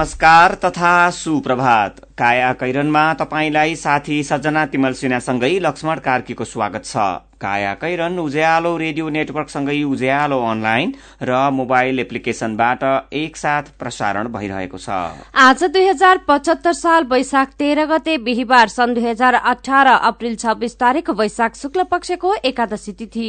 नमस्कार 0.00 0.54
तथा 0.54 0.90
सुप्रभात। 1.12 1.96
काया 2.18 2.52
कैरनमा 2.52 3.02
तपाईँलाई 3.14 3.74
साथी 3.76 4.22
सजना 4.24 4.64
तिमल 4.66 4.92
सिन्हासँगै 4.92 5.58
लक्ष्मण 5.60 5.98
कार्कीको 6.00 6.44
स्वागत 6.44 6.84
छ। 6.84 6.96
काया 7.36 7.72
कैरन 7.74 8.18
उज्यालो 8.18 8.76
रेडियो 8.76 9.08
नेटवर्कसँगै 9.10 9.82
उज्यालो 9.84 10.38
अनलाइन 10.42 10.94
र 11.22 11.50
मोबाइल 11.52 11.98
एप्लिकेशनबाट 12.00 12.84
एकसाथ 13.12 13.68
प्रसारण 13.78 14.28
भइरहेको 14.30 14.78
छ। 14.78 14.88
आज 15.38 15.64
दुई 15.66 15.84
हजार 15.88 16.24
पचहत्तर 16.28 16.72
साल 16.72 17.04
वैशाख 17.12 17.52
तेह्र 17.58 17.84
गते 17.92 18.16
बिहिबार 18.24 18.68
सन् 18.70 18.94
दुई 18.94 19.04
हजार 19.04 19.34
अठार 19.52 19.86
अप्रेल 19.92 20.36
छब्बीस 20.38 20.78
तारीक 20.80 21.10
वैशाख 21.20 21.52
शुक्ल 21.56 21.84
पक्षको 21.92 22.34
एकादशी 22.44 22.92
तिथि। 22.94 23.28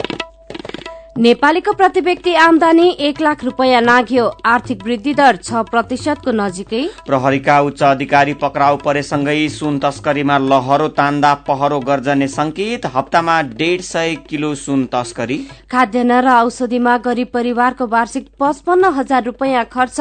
नेपालीको 1.17 1.71
प्रति 1.73 2.01
व्यक्ति 2.01 2.33
आमदानी 2.33 2.87
एक 2.99 3.19
लाख 3.21 3.43
रूपियाँ 3.43 3.79
नाघ्यो 3.81 4.25
आर्थिक 4.47 4.83
वृद्धि 4.83 5.13
दर 5.13 5.35
छ 5.37 5.63
प्रतिशतको 5.69 6.31
नजिकै। 6.31 6.83
प्रहरीका 7.07 7.59
उच्च 7.61 7.81
अधिकारी 7.83 8.33
पक्राउ 8.33 8.77
परेसँगै 8.77 9.47
सुन 9.49 9.79
तस्करीमा 9.79 10.37
लहरो 10.39 10.87
तान्दा 10.89 11.33
पहरो 11.47 11.79
गर्जने 11.81 12.27
संकेत 12.27 12.85
हप्तामा 12.95 13.41
डेढ 13.59 13.81
सय 13.81 14.15
किलो 14.29 14.53
सुन 14.55 14.85
तस्करी। 14.85 15.37
खाद्यान्न 15.71 16.21
र 16.21 16.29
औषधिमा 16.37 16.95
गरीब 16.99 17.27
परिवारको 17.33 17.87
वार्षिक 17.87 18.29
पचपन्न 18.39 18.93
हजार 18.95 19.23
रूपियाँ 19.25 19.65
खर्च। 19.67 19.99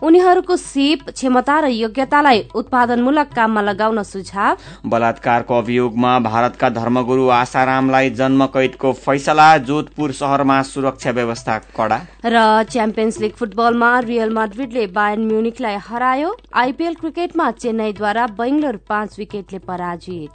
उनीहरूको 0.00 0.56
सिप 0.58 1.10
क्षमता 1.10 1.58
र 1.58 1.72
योग्यतालाई 1.72 2.44
उत्पादनमूलक 2.54 3.34
काममा 3.34 3.62
लगाउन 3.62 4.02
सुझाव। 4.04 4.56
बलात्कारको 4.86 5.58
अभियोगमा 5.58 6.18
भारतका 6.22 6.70
धर्मगुरू 6.70 7.28
आसारामलाई 7.40 8.10
जन्म 8.14 8.46
कैदको 8.54 8.92
फैसला। 9.02 9.50
जोधपुर 9.58 10.12
शहरमा 10.12 10.50
सुरक्षा 10.62 11.10
व्यवस्था 11.10 11.58
कडा? 11.58 12.06
र 12.24 12.62
च्याम्पियन्स 12.62 13.20
लिग 13.20 13.32
फुटबलमा 13.32 13.98
रियल 13.98 14.30
माड्रिडले 14.30 14.86
बायन 14.86 15.20
म्युनिकलाई 15.24 15.76
हरायो। 15.76 16.36
आइपीएल 16.54 16.94
क्रिकेटमा 16.94 17.50
चेन्नईद्वारा 17.50 18.26
बेङ्गलोर 18.26 18.76
पाँच 18.88 19.18
विकेटले 19.18 19.58
पराजित। 19.58 20.30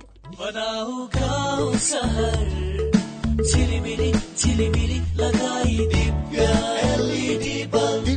दिव्य 7.40 8.17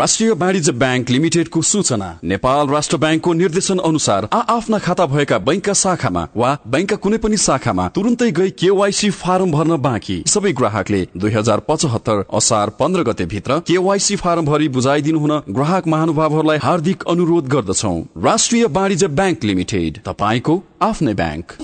राष्ट्रिय 0.00 0.30
वाणिज्य 0.32 0.72
ब्याङ्क 0.72 1.10
लिमिटेडको 1.10 1.60
सूचना। 1.62 2.06
नेपाल 2.24 2.68
राष्ट्र 2.68 2.96
ब्याङ्कको 2.96 3.32
निर्देशन 3.32 3.78
अनुसार 3.80 4.28
आ 4.32 4.38
आफ्ना 4.50 4.78
खाता 4.78 5.06
भएका 5.06 5.38
बैंकका 5.40 5.72
शाखामा 5.72 6.22
वा 6.36 6.56
बैंकका 6.66 6.96
कुनै 6.96 7.18
पनि 7.18 7.36
शाखामा 7.36 7.88
तुरुन्तै 7.88 8.30
गई 8.30 8.50
केवाईसी 8.56 9.10
फारम 9.12 9.50
भर्न 9.52 9.76
बाँकी। 9.78 10.16
सबै 10.26 10.52
ग्राहकले 10.52 11.00
दुई 11.16 11.32
हजार 11.32 11.60
पचहत्तर 11.68 12.24
असार 12.32 12.70
पन्ध्र 12.80 13.02
गते 13.02 13.26
भित्र 13.26 13.58
केवाईसी 13.68 14.16
फारम 14.16 14.44
भरि 14.46 14.68
बुझाइदिनु 14.70 15.18
हुन 15.18 15.34
ग्राहक 15.50 15.88
महानुभावहरूलाई 15.88 16.58
हार्दिक 16.62 17.04
अनुरोध 17.08 17.48
गर्दछौ। 17.48 17.94
राष्ट्रिय 18.24 18.64
वाणिज्य 18.72 19.08
ब्याङ्क 19.20 19.44
लिमिटेड 19.44 20.00
तपाईँको 20.08 20.62
आफ्नै 20.82 21.14
ब्याङ्क। 21.14 21.56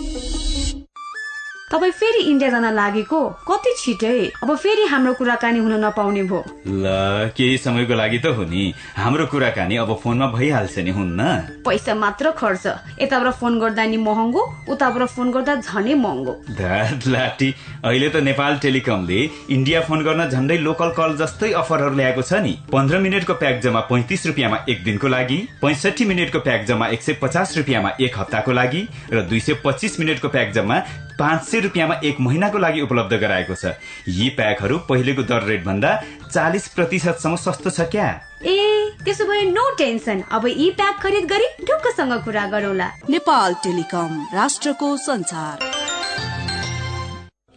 तपाईँ 1.66 1.92
फेरि 1.92 2.18
इन्डिया 2.30 2.50
जान 2.50 2.64
लागेको? 2.74 3.20
कति 3.42 3.74
छिटै? 3.78 4.38
अब 4.38 4.54
फेरि 4.54 4.84
हाम्रो 4.86 5.12
कुराकानी 5.18 5.58
हुन 5.58 5.72
नपाउने 5.84 6.22
भो। 6.30 6.38
ल 6.62 6.86
केही 7.34 7.56
समयको 7.58 7.94
लागि 7.94 8.18
त 8.22 8.26
हो 8.38 8.44
नि। 8.46 8.62
हाम्रो 8.94 9.26
कुराकानी 9.26 9.76
अब 9.82 9.90
फोनमा 9.98 10.26
भइहाल्छ 10.30 10.78
नि 10.78 10.90
हुन्न? 10.94 11.18
पैसा 11.66 11.94
मात्र 11.98 12.30
खर्च। 12.38 12.66
यताबाट 13.02 13.34
फोन 13.42 13.58
गर्दा 13.58 13.84
नि 13.84 13.96
महँगो 13.98 14.42
उताबाट 14.70 15.02
फोन 15.10 15.30
गर्दा 15.34 15.54
झनै 15.66 15.94
महँगो। 15.98 16.34
लाटी 17.10 17.50
अहिले 17.82 18.08
त 18.14 18.22
नेपाल 18.22 18.58
टेलिकमले 18.62 19.18
इन्डिया 19.50 19.80
फोन 19.90 20.04
गर्न 20.06 20.28
झन्डै 20.30 20.58
लोकल 20.62 20.94
कल 20.94 21.16
जस्तै 21.18 21.50
अफरहरू 21.50 21.96
ल्याएको 21.98 22.22
छ 22.22 22.46
नि। 22.46 22.54
पन्ध्र 22.70 22.98
मिनटको 23.02 23.34
प्याक 23.42 23.58
जम्मा 23.66 23.80
पैंतिस 23.90 24.26
रुपियाँमा 24.26 24.58
एक 24.70 24.84
दिनको 24.84 25.08
लागि 25.10 25.38
पैँसठी 25.58 26.04
मिनटको 26.14 26.38
प्याक 26.46 26.64
जम्मा 26.70 26.86
एक 26.94 27.02
सय 27.02 27.18
पचास 27.18 27.56
रुपियाँमा 27.58 27.90
एक 27.98 28.18
हप्ताको 28.18 28.52
लागि 28.54 28.86
र 29.10 29.26
दुई 29.26 29.40
सय 29.40 29.60
पच्चिस 29.66 29.98
मिनटको 30.00 30.28
प्याक 30.30 30.54
जम्मा 30.54 30.78
पाँच 31.18 31.42
सय 31.42 31.60
रुपियाँमा 31.60 31.94
एक 32.04 32.16
महिनाको 32.20 32.58
लागि 32.58 32.80
उपलब्ध 32.80 33.12
गराएको 33.16 33.54
छ। 33.54 33.72
यी 34.08 34.28
प्याकहरू 34.36 34.78
पहिलेको 34.88 35.22
दर 35.22 35.42
रेट 35.42 35.64
भन्दा 35.64 35.90
चालिस 36.32 36.68
प्रतिशतसम्म 36.68 37.36
सस्तो 37.36 37.70
छ 37.70 37.88
क्या? 37.90 38.08
ए 38.44 38.56
त्यसो 39.04 39.24
भए 39.24 39.42
नो 39.50 39.64
टेन्सन 39.78 40.20
अब 40.30 40.46
यी 40.46 40.70
प्याक 40.70 41.00
खरिद 41.02 41.24
गरी 41.24 41.48
ढुक्कसँग 41.64 42.12
कुरा 42.24 42.46
गरौला। 42.46 42.88
नेपाल 43.10 43.54
टेलिकम 43.64 44.26
राष्ट्रको 44.34 44.96
संसार। 44.96 45.64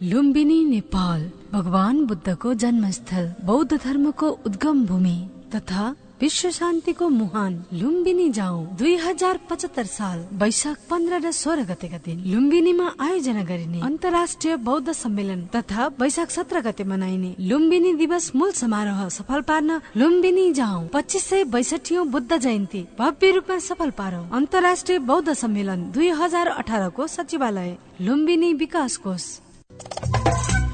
लुम्बिनी 0.02 0.64
नेपाल। 0.64 1.30
भगवान 1.52 2.04
बुद्धको 2.06 2.54
जन्मस्थल 2.54 3.32
बौद्ध 3.44 3.72
धर्मको 3.76 4.28
उद्गम 4.46 4.84
भूमि 4.86 5.18
तथा 5.54 5.94
विश्व 6.20 6.50
शान्तिको 6.50 7.08
मुहान 7.08 7.52
लुम्बिनी 7.72 8.28
जाउँ। 8.30 8.64
दुई 8.76 8.96
हजार 8.96 9.38
पचहत्तर 9.50 9.86
साल 9.88 10.18
वैशाख 10.36 10.76
पन्ध्र 10.90 11.18
र 11.18 11.30
सोह्र 11.32 11.62
गतेका 11.64 11.98
दिन 11.98 12.18
लुम्बिनीमा 12.26 12.88
आयोजना 13.00 13.42
गरिने 13.42 13.80
अन्तर्राष्ट्रिय 13.80 14.56
बौद्ध 14.60 14.92
सम्मेलन 14.92 15.40
तथा 15.56 15.86
वैशाख 16.00 16.30
सत्र 16.30 16.60
गते 16.60 16.84
मनाइने 16.84 17.34
लुम्बिनी 17.40 17.92
दिवस 17.96 18.30
मूल 18.36 18.52
समारोह 18.52 19.08
सफल 19.08 19.40
पार्न 19.48 19.80
लुम्बिनी 19.96 20.52
जाउँ। 20.52 20.88
पच्चिस 20.92 21.24
सय 21.24 21.44
बैसठी 21.48 21.98
बुद्ध 22.12 22.36
जयन्ती 22.36 22.86
भव्य 22.98 23.30
रूपमा 23.32 23.58
सफल 23.60 23.90
पारौँ। 23.96 24.28
अन्तर्राष्ट्रिय 24.30 24.98
बौद्ध 25.00 25.32
सम्मेलन 25.34 25.90
दुई 25.90 26.08
हजार 26.20 26.46
अठारको 26.60 27.06
सचिवालय 27.08 27.76
लुम्बिनी 28.00 28.52
विकास 28.60 28.96
कोष। 28.96 29.24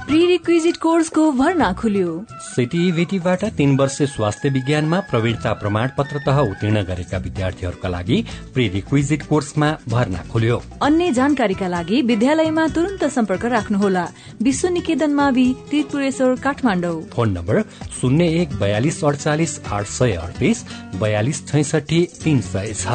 प्री 0.07 0.27
रिक्विजिट 0.27 0.77
कोर्सको 0.77 1.23
भर्ना 1.33 1.73
खुल्यो। 1.73 2.11
सिटिभिटीबाट 2.41 3.45
तीन 3.57 3.77
वर्ष 3.77 3.97
स्वास्थ्य 4.05 4.49
विज्ञानमा 4.49 5.01
प्रवीणता 5.11 5.53
प्रमाण 5.53 5.91
पत्र 5.99 6.19
तह 6.27 6.39
उत्तीर्ण 6.41 6.83
गरेका 6.83 7.19
विद्यार्थीहरूका 7.19 7.89
लागि 7.89 8.19
प्री 8.55 8.69
रिक्विजिट 8.69 9.27
कोर्समा 9.27 9.73
भर्ना 9.89 10.23
खुल्यो। 10.33 10.61
अन्य 10.83 11.11
जानकारीका 11.13 11.69
लागि 11.69 12.03
विद्यालयमा 12.03 12.67
तुरन्त 12.69 13.05
सम्पर्क 13.17 13.45
राख्नुहोला। 13.47 14.07
विश्व 14.43 14.69
निकेतन 14.69 15.15
मावि 15.15 15.49
त्रिपुरेश्वर 15.69 16.35
काठमाडौँ। 16.41 17.03
फोन 17.11 17.31
नम्बर 17.33 17.63
शून्य 18.01 18.25
एक 18.41 18.59
बयालिस 18.61 19.05
अडचालिस 19.05 19.61
आठ 19.67 19.87
सय 19.91 20.17
अडतिस 20.23 20.65
बयालिस 21.03 21.47
छैसठी 21.49 22.05
तीन 22.25 22.41
सय 22.47 22.75
छ। 22.75 22.87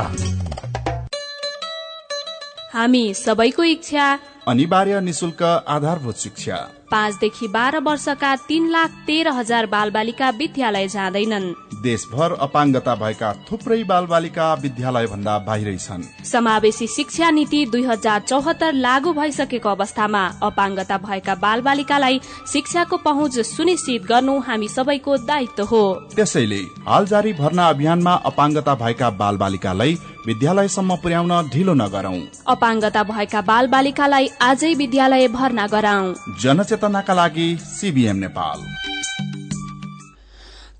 हामी 2.73 3.13
सबैको 3.15 3.63
इच्छा। 3.75 4.11
अनिवार्य 4.47 5.01
निशुल्क 5.01 5.43
आधारभूत 5.43 6.17
शिक्षा। 6.17 6.67
पाँचदेखि 6.91 7.47
बाह्र 7.47 7.79
वर्षका 7.79 8.35
तीन 8.47 8.69
लाख 8.69 8.89
तेह्र 9.07 9.29
हजार 9.31 9.65
बालबालिका 9.65 10.29
विद्यालय 10.39 10.87
जाँदैनन्। 10.87 11.53
देशभर 11.83 12.31
अपाङ्गता 12.41 12.95
भएका 12.95 13.31
थुप्रै 13.47 13.83
बालबालिका 13.83 14.53
विद्यालय 14.61 15.07
भन्दा 15.07 15.37
बाहिरै 15.47 15.77
छन्। 15.77 16.03
समावेशी 16.25 16.87
शिक्षा 16.87 17.29
नीति 17.31 17.65
दुई 17.71 17.83
हजार 17.83 18.19
चौहत्तर 18.21 18.73
लागू 18.75 19.13
भइसकेको 19.13 19.69
अवस्थामा 19.69 20.23
अपाङ्गता 20.43 20.97
भएका 20.97 21.35
बालबालिकालाई 21.35 22.19
शिक्षाको 22.53 22.97
पहुँच 22.97 23.39
सुनिश्चित 23.47 24.05
गर्नु 24.05 24.39
हामी 24.39 24.67
सबैको 24.67 25.17
दायित्व 25.25 25.63
हो। 25.63 25.83
त्यसैले 26.15 26.61
हाल 26.87 27.05
जारी 27.05 27.33
भर्ना 27.33 27.67
अभियानमा 27.69 28.13
अपाङ्गता 28.25 28.75
भएका 28.75 29.09
बालबालिकालाई 29.21 29.97
विद्यालयसम्म 30.25 30.95
पुर्याउन 30.95 31.31
ढिलो 31.49 31.73
नगरौं। 31.73 32.17
अपाङ्गता 32.47 33.03
भएका 33.03 33.41
बालबालिकालाई 33.41 34.29
आजै 34.41 34.73
विद्यालय 34.73 35.27
भर्ना 35.27 35.65
गराउँ। 35.67 36.13
जनचेतनाका 36.41 37.13
लागि 37.13 37.47
सिबिएम 37.61 38.15
नेपाल। 38.15 38.59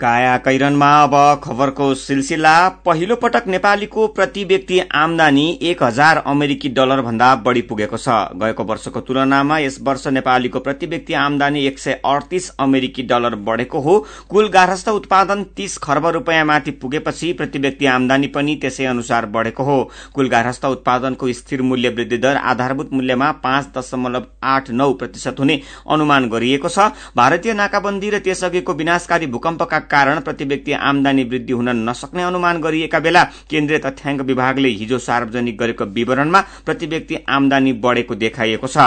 काया 0.01 0.37
कैरनमा 0.39 0.91
अब 1.03 1.13
खबरको 1.43 1.93
सिलसिला। 1.95 2.53
पहिलो 2.85 3.15
पटक 3.15 3.47
नेपालीको 3.47 4.07
प्रति 4.09 4.43
व्यक्ति 4.43 4.79
आमदानी 4.95 5.43
एक 5.61 5.83
हजार 5.83 6.17
अमेरिकी 6.27 6.69
डलर 6.71 7.01
भन्दा 7.01 7.33
बढ़ी 7.37 7.61
पुगेको 7.63 7.97
छ। 7.97 8.09
गएको 8.35 8.63
वर्षको 8.63 8.99
तुलनामा 9.01 9.57
यस 9.59 9.77
वर्ष 9.81 10.07
नेपालीको 10.09 10.59
प्रति 10.59 10.85
व्यक्ति 10.85 11.13
आमदानी 11.15 11.65
एक 11.65 11.79
सय 11.79 11.99
अडतिस 12.05 12.49
अमेरिकी 12.59 13.03
डलर 13.03 13.35
बढ़ेको 13.43 13.79
हो। 13.79 13.97
कुल 14.29 14.49
गार्हस्थ 14.49 14.89
उत्पादन 14.91 15.43
तीस 15.55 15.77
खर्ब 15.79 16.07
रूपियाँ 16.09 16.45
माथि 16.45 16.71
पुगेपछि 16.81 17.31
प्रति 17.33 17.59
व्यक्ति 17.59 17.85
आमदानी 17.87 18.27
पनि 18.29 18.55
त्यसै 18.55 18.85
अनुसार 18.85 19.25
बढ़ेको 19.27 19.63
हो। 19.63 19.77
कुल 20.13 20.29
गार्हस्थ 20.29 20.65
उत्पादनको 20.67 21.31
स्थिर 21.33 21.61
मूल्य 21.61 21.89
वृद्धि 21.91 22.17
दर 22.17 22.35
आधारभूत 22.45 22.93
मूल्यमा 22.93 23.31
पाँच 23.43 23.67
दशमलव 23.77 24.25
आठ 24.45 24.69
नौ 24.71 24.91
प्रतिशत 24.95 25.39
हुने 25.39 25.61
अनुमान 25.89 26.29
गरिएको 26.29 26.69
छ। 26.69 26.89
भारतीय 27.15 27.53
नाकाबन्दी 27.53 28.09
र 28.09 28.19
त्यसअघिको 28.21 28.73
विनाशकारी 28.73 29.27
भूकम्पका 29.27 29.79
कारण 29.91 30.19
प्रति 30.21 30.45
व्यक्ति 30.45 30.71
आमदानी 30.73 31.23
वृद्धि 31.25 31.53
हुन 31.53 31.69
नसक्ने 31.79 32.23
अनुमान 32.23 32.61
गरिएका 32.61 32.99
बेला 32.99 33.23
केन्द्रीय 33.49 33.79
तथ्याङ्क 33.79 34.21
विभागले 34.23 34.69
हिजो 34.71 34.97
सार्वजनिक 34.99 35.57
गरेको 35.57 35.85
विवरणमा 35.93 36.41
प्रति 36.65 36.85
व्यक्ति 36.87 37.17
आमदानी 37.29 37.73
बढ़ेको 37.81 38.15
देखाइएको 38.15 38.67
छ। 38.67 38.77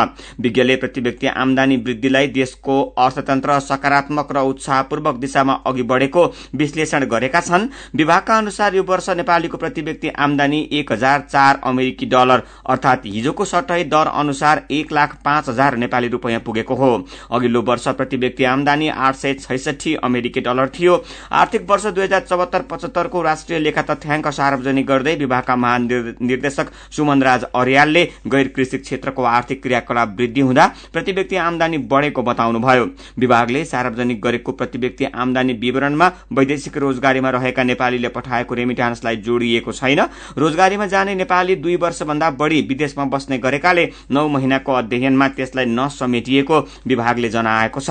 विज्ञले 0.40 0.76
प्रति 0.76 1.00
व्यक्ति 1.00 1.26
आमदानी 1.26 1.76
वृद्धिलाई 1.78 2.26
देशको 2.30 2.80
अर्थतन्त्र 2.98 3.58
सकारात्मक 3.62 4.32
र 4.32 4.38
उत्साहपूर्वक 4.44 5.16
दिशामा 5.18 5.52
अघि 5.66 5.82
बढ़ेको 5.84 6.24
विश्लेषण 6.54 7.04
गरेका 7.06 7.40
छन्। 7.42 7.68
विभागका 7.94 8.38
अनुसार 8.38 8.74
यो 8.74 8.82
वर्ष 8.84 9.08
नेपालीको 9.12 9.56
प्रति 9.56 9.82
व्यक्ति 9.82 10.08
आमदानी 10.18 10.60
एक 10.72 10.92
हजार 10.92 11.20
चार 11.30 11.60
अमेरिकी 11.64 12.06
डलर 12.06 12.42
अर्थात 12.66 13.06
हिजोको 13.06 13.44
सटै 13.44 13.82
दर 13.86 14.06
अनुसार 14.14 14.62
एक 14.70 14.92
लाख 14.92 15.16
पाँच 15.24 15.48
हजार 15.48 15.76
नेपाली 15.76 16.08
रूपियाँ 16.08 16.40
पुगेको 16.40 16.74
हो। 16.74 16.90
अघिल्लो 17.30 17.62
वर्ष 17.62 17.88
प्रति 17.90 18.16
व्यक्ति 18.16 18.44
आमदानी 18.46 18.88
आठ 18.88 19.14
सय 19.16 19.34
छैसठी 19.36 19.94
अमेरिकी 20.04 20.40
डलर 20.40 20.68
थियो। 20.70 20.93
आर्थिक 21.32 21.70
वर्ष 21.70 21.86
दुई 21.86 22.04
हजार 22.04 22.20
चौहत्तर 22.20 22.62
पचहत्तरको 22.70 23.22
राष्ट्रिय 23.22 23.58
लेखा 23.58 23.82
तथ्याङ्क 23.84 24.28
सार्वजनिक 24.30 24.86
गर्दै 24.86 25.14
विभागका 25.16 25.56
महानिर्देशक 25.56 26.70
सुमन 26.90 27.22
राज 27.22 27.44
अर्यालले 27.54 28.04
गैर 28.26 28.48
कृषि 28.48 28.78
क्षेत्रको 28.78 29.22
आर्थिक 29.24 29.62
क्रियाकलाप 29.62 30.16
वृद्धि 30.18 30.40
हुँदा 30.40 30.66
प्रति 30.92 31.12
व्यक्ति 31.12 31.36
आमदानी 31.38 31.78
बढ़ेको 31.90 32.22
बताउनुभयो। 32.22 32.84
विभागले 33.18 33.64
सार्वजनिक 33.64 34.20
गरेको 34.22 34.52
प्रति 34.52 34.78
व्यक्ति 34.78 35.04
आमदानी 35.04 35.52
विवरणमा 35.54 36.10
वैदेशिक 36.32 36.76
रोजगारीमा 36.78 37.30
रहेका 37.30 37.62
नेपालीले 37.64 38.08
पठाएको 38.08 38.54
रेमिटान्सलाई 38.54 39.16
जोडिएको 39.18 39.72
छैन। 39.72 40.00
रोजगारीमा 40.38 40.86
जाने 40.86 41.14
नेपाली 41.14 41.56
दुई 41.56 41.76
वर्षभन्दा 41.76 42.30
बढ़ी 42.32 42.60
विदेशमा 42.68 43.04
बस्ने 43.06 43.38
गरेकाले 43.38 43.88
नौ 44.10 44.26
महिनाको 44.28 44.72
अध्ययनमा 44.74 45.28
त्यसलाई 45.30 45.66
नसमेटिएको 45.66 46.60
विभागले 46.86 47.28
जनाएको 47.30 47.80
छ। 47.80 47.90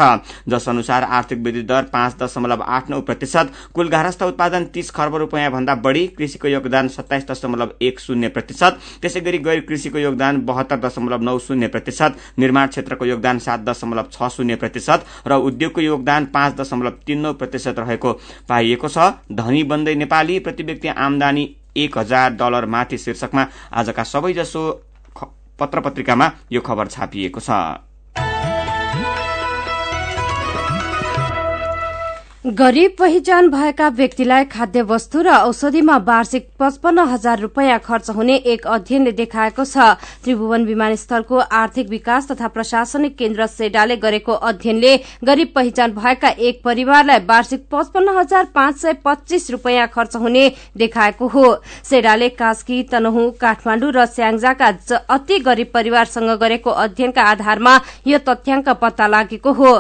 जस 0.50 0.70
अनुसार 0.70 1.04
आर्थिक 1.04 1.40
वृद्धि 1.40 1.62
दर 1.64 1.84
पाँच 1.94 2.16
दशमलव 2.22 2.62
आठ 2.64 2.83
नौ 2.90 3.00
प्रतिशत। 3.04 3.52
कुल 3.74 3.90
घारस्थ 3.90 4.24
उत्पादन 4.24 4.66
तीस 4.74 4.90
खर्ब 4.92 5.16
रूपियाँ 5.16 5.52
भन्दा 5.52 5.76
बढ़ी। 5.78 6.06
कृषिको 6.10 6.48
योगदान 6.48 6.88
सत्ताइस 6.90 7.28
दशमलव 7.32 7.72
एक 7.82 8.00
शून्य 8.00 8.28
प्रतिशत। 8.30 8.80
त्यसै 9.02 9.22
गरी 9.22 9.38
गैर 9.40 9.60
कृषिको 9.62 10.00
योगदान 10.00 10.42
बहत्तर 10.46 10.80
दशमलव 10.80 11.22
नौ 11.22 11.38
शून्य 11.40 11.68
प्रतिशत। 11.68 12.16
निर्माण 12.40 12.68
क्षेत्रको 12.68 13.06
योगदान 13.06 13.40
सात 13.40 13.60
दशमलव 13.62 14.08
छ 14.12 14.30
शून्य 14.32 14.56
प्रतिशत 14.56 15.06
र 15.28 15.34
उद्योगको 15.44 15.82
योगदान 15.82 16.26
पाँच 16.34 16.56
दशमलव 16.56 17.00
तीन 17.06 17.20
नौ 17.20 17.34
प्रतिशत 17.36 17.80
रहेको 17.80 18.14
पाइएको 18.50 18.88
छ। 18.88 19.12
धनी 19.34 19.64
बन्दै 19.64 19.96
नेपाली 19.96 20.40
प्रति 20.40 20.64
व्यक्ति 20.64 20.88
आमदानी 20.90 21.50
एक 21.78 21.98
हजार 21.98 22.34
डलर 22.34 22.66
माथि 22.66 22.98
शीर्षकमा 22.98 23.48
आजका 23.74 24.04
सबैजसो 24.06 24.62
पत्र 25.60 25.80
पत्रिकामा 25.82 26.32
यो 26.52 26.62
खबर 26.62 26.88
छापिएको 26.88 27.40
छ। 27.40 27.50
गरीब 32.46 32.96
पहिचान 33.00 33.48
भएका 33.50 33.88
व्यक्तिलाई 33.90 34.46
खाद्य 34.46 34.82
वस्तु 34.84 35.22
र 35.24 35.32
औषधिमा 35.32 35.96
वार्षिक 35.98 36.48
पचपन्न 36.60 37.00
हजार 37.10 37.40
रूपियाँ 37.40 37.78
खर्च 37.80 38.10
हुने 38.10 38.36
एक 38.36 38.66
अध्ययनले 38.68 39.12
देखाएको 39.14 39.66
छ। 39.66 39.78
त्रिभुवन 40.24 40.66
विमानस्थलको 40.66 41.38
आर्थिक 41.40 41.88
विकास 41.90 42.28
तथा 42.32 42.48
प्रशासनिक 42.48 43.16
केन्द्र 43.18 43.48
सेडाले 43.48 43.96
गरेको 43.98 44.32
अध्ययनले 44.44 44.96
गरीब 45.24 45.52
पहिचान 45.56 45.92
भएका 45.94 46.30
एक 46.30 46.60
परिवारलाई 46.64 47.20
वार्षिक 47.24 47.64
पचपन्न 47.72 48.18
हजार 48.18 48.46
पाँच 48.54 48.76
सय 48.78 48.94
पच्चीस 49.06 49.50
रूपियाँ 49.52 49.88
खर्च 49.88 50.16
हुने 50.18 50.44
देखाएको 50.78 51.28
हो। 51.28 51.46
सेडाले 51.90 52.30
कास्की 52.36 52.82
तनहु 52.92 53.30
काठमाण्डु 53.40 53.92
र 53.96 54.06
स्याङ्जाका 54.08 54.72
अति 55.10 55.40
गरीब 55.40 55.72
परिवारसँग 55.74 56.36
गरेको 56.44 56.70
अध्ययनका 56.84 57.24
आधारमा 57.24 57.80
यो 58.08 58.20
तथ्याङ्क 58.28 58.70
पत्ता 58.84 59.08
लागेको 59.08 59.52
हो। 59.54 59.74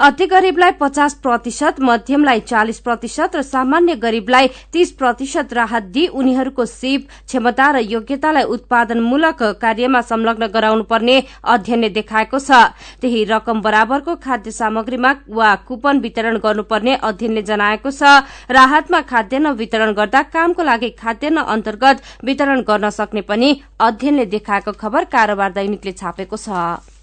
अति 0.00 0.26
गरीबलाई 0.26 0.72
पचास 0.80 1.14
प्रतिशत 1.22 1.80
मध्यमलाई 2.06 2.40
चालिस 2.40 2.78
प्रतिशत 2.80 3.36
र 3.36 3.42
सामान्य 3.42 3.94
गरीबलाई 3.98 4.46
तीस 4.72 4.90
प्रतिशत 4.94 5.52
राहत 5.52 5.82
दिई 5.90 6.06
उनीहरूको 6.14 6.64
सिप 6.64 7.08
क्षमता 7.26 7.70
र 7.70 7.76
योग्यतालाई 7.82 8.44
उत्पादनमूलक 8.46 9.42
कार्यमा 9.58 10.00
संलग्न 10.06 10.46
गराउनु 10.46 10.82
पर्ने 10.86 11.16
अध्ययनले 11.44 11.88
देखाएको 11.90 12.38
छ। 12.38 12.70
त्यही 13.02 13.24
रकम 13.26 13.60
बराबरको 13.60 14.14
खाद्य 14.22 14.50
सामग्रीमा 14.52 15.12
वा 15.28 15.54
कुपन 15.66 15.98
वितरण 15.98 16.38
गर्नुपर्ने 16.38 16.94
अध्ययनले 17.02 17.42
जनाएको 17.42 17.90
छ। 17.90 18.22
राहतमा 18.48 19.00
खाद्यान्न 19.02 19.58
वितरण 19.58 19.92
गर्दा 19.92 20.22
कामको 20.30 20.62
लागि 20.62 20.90
खाद्यान्न 20.94 21.42
अन्तर्गत 21.44 21.96
वितरण 22.22 22.60
गर्न 22.62 22.90
सक्ने 22.94 23.20
पनि 23.26 23.50
अध्ययनले 23.80 24.24
देखाएको 24.30 24.72
खबर 24.78 25.04
कारोबार 25.10 25.50
दैनिकले 25.58 25.92
छापेको 25.92 26.36
छ। 26.38 26.95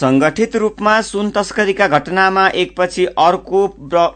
संगठित 0.00 0.54
रूपमा 0.56 1.00
सुन 1.02 1.30
तस्करीका 1.30 1.86
घटनामा 1.88 2.46
एकपछि 2.56 3.04
अर्को 3.18 3.60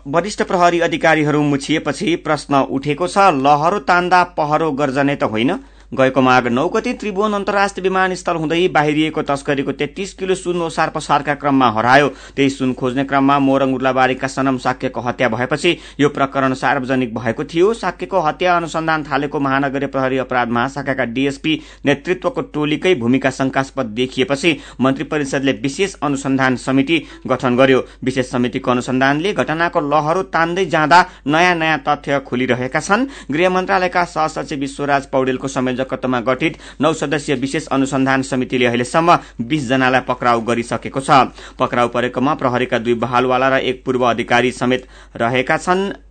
वरिष्ठ 0.09 0.43
प्रहरी 0.43 0.81
अधिकारीहरू 0.81 1.43
मुछिएपछि 1.43 2.15
प्रश्न 2.25 2.61
उठेको 2.71 3.09
छ 3.09 3.27
लहरो 3.39 3.79
तान्दा 3.91 4.23
पहरो 4.39 4.71
गर्जने 4.73 5.17
त 5.17 5.29
होइन। 5.33 5.53
गएको 5.95 6.21
माघ 6.21 6.47
नौ 6.49 6.67
गति 6.69 6.93
त्रिभुवन 6.95 7.33
अन्तर्राष्ट्रिय 7.35 7.83
विमानस्थल 7.83 8.37
हुँदै 8.37 8.67
बाहिरिएको 8.69 9.23
तस्करीको 9.25 9.73
तेत्तीस 9.75 10.13
किलो 10.15 10.35
सुन 10.35 10.63
ओसार 10.63 10.91
पसारका 10.91 11.35
क्रममा 11.35 11.71
हरायो। 11.71 12.09
त्यही 12.37 12.51
सुन 12.51 12.73
खोज्ने 12.75 13.05
क्रममा 13.05 13.39
मोरङ 13.39 13.75
उर्लाबारीका 13.75 14.29
सनम 14.29 14.59
साक्यको 14.59 15.01
हत्या 15.01 15.29
भएपछि 15.29 15.77
यो 16.01 16.09
प्रकरण 16.11 16.55
सार्वजनिक 16.55 17.15
भएको 17.15 17.45
थियो। 17.45 17.73
साक्यको 17.75 18.21
हत्या 18.21 18.57
अनुसन्धान 18.57 19.05
थालेको 19.05 19.41
महानगरीय 19.41 19.89
प्रहरी 19.89 20.19
अपराध 20.19 20.49
महाशाखाका 20.51 21.05
डीएसपी 21.15 21.61
नेतृत्वको 21.87 22.43
टोलीकै 22.55 22.95
भूमिका 22.95 23.31
शंकास्पद 23.31 23.87
देखिएपछि 23.95 24.57
मन्त्री 24.81 25.05
परिषदले 25.05 25.53
विशेष 25.63 25.95
अनुसन्धान 26.03 26.57
समिति 26.57 27.03
गठन 27.27 27.57
गर्यो। 27.57 27.85
विशेष 28.05 28.31
समितिको 28.31 28.71
अनुसन्धानले 28.71 29.33
घटनाको 29.35 29.81
लहरो 29.83 30.23
तान्दै 30.35 30.65
जाँदा 30.67 31.05
नयाँ 31.27 31.55
नयाँ 31.55 31.79
तथ्य 31.89 32.21
खुलिरहेका 32.27 32.81
छन्। 32.81 33.07
गृह 33.31 33.51
मन्त्रालयका 33.51 34.05
सहसचिव 34.07 34.59
विश्वराज 34.61 35.07
पौडेलको 35.07 35.49
संयोजक 35.49 35.84
संयोजकत्वमा 35.85 36.21
गठित 36.21 36.57
नौ 36.81 36.93
सदस्यीय 36.93 37.37
विशेष 37.37 37.67
अनुसन्धान 37.69 38.23
समितिले 38.23 38.67
अहिलेसम्म 38.67 39.19
बीस 39.41 39.69
जनालाई 39.69 40.01
पक्राउ 40.01 40.41
गरिसकेको 40.41 41.01
छ। 41.01 41.11
पक्राउ 41.59 41.89
परेकोमा 41.89 42.35
प्रहरीका 42.35 42.79
दुई 42.79 42.95
बहालवाला 42.95 43.49
र 43.49 43.61
एक 43.63 43.85
पूर्व 43.85 44.03
अधिकारी 44.05 44.53
समेत 44.53 44.87
रहेका 45.17 45.57
छन्। 45.57 46.04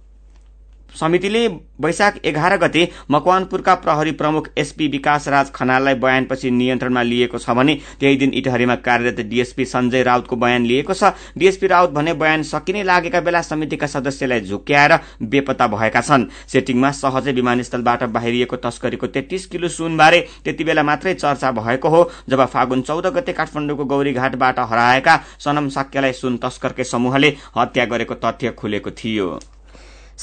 समितिले 0.95 1.47
वैशाख 1.81 2.19
एघार 2.25 2.57
गते 2.57 2.87
मकवानपुरका 3.11 3.73
प्रहरी 3.75 4.11
प्रमुख 4.13 4.49
एसपी 4.57 4.87
विकास 4.87 5.27
राज 5.27 5.51
खनाललाई 5.51 5.95
बयानपछि 5.95 6.51
नियन्त्रणमा 6.51 7.01
लिएको 7.03 7.37
छ 7.37 7.49
भने 7.51 7.75
त्यही 7.99 8.17
दिन 8.17 8.33
इटहरीमा 8.33 8.75
कार्यरत 8.83 9.19
डीएसपी 9.25 9.65
सञ्जय 9.65 10.03
राउतको 10.03 10.35
बयान 10.35 10.65
लिएको 10.65 10.93
छ। 10.93 11.11
डीएसपी 11.37 11.67
राउत 11.67 11.89
भने 11.91 12.13
बयान 12.13 12.43
सकिने 12.43 12.83
लागेका 12.83 13.21
बेला 13.21 13.41
समितिका 13.43 13.87
सदस्यलाई 13.87 14.41
झुक्क्याएर 14.41 14.97
बेपत्ता 15.23 15.67
भएका 15.67 16.01
छन्। 16.01 16.27
सेटिङमा 16.47 16.91
सहजै 16.93 17.31
विमानस्थलबाट 17.33 18.03
बाहिरिएको 18.13 18.55
तस्करीको 18.59 19.07
तेत्तीस 19.07 19.45
किलो 19.47 19.67
सुनबारे 19.69 20.19
त्यति 20.45 20.63
बेला 20.63 20.83
मात्रै 20.83 21.13
चर्चा 21.15 21.51
भएको 21.53 21.89
हो। 21.89 22.09
जब 22.29 22.45
फागुन 22.47 22.81
चौध 22.81 23.07
गते 23.15 23.33
काठमाडौँको 23.33 23.85
गौरीघाटबाट 23.85 24.59
हराएका 24.61 25.17
सनम 25.39 25.69
साक्यलाई 25.69 26.13
सुन 26.13 26.37
तस्करकै 26.37 26.83
समूहले 26.85 27.35
हत्या 27.57 27.85
गरेको 27.85 28.15
तथ्य 28.23 28.51
खुलेको 28.53 28.91
थियो। 28.93 29.39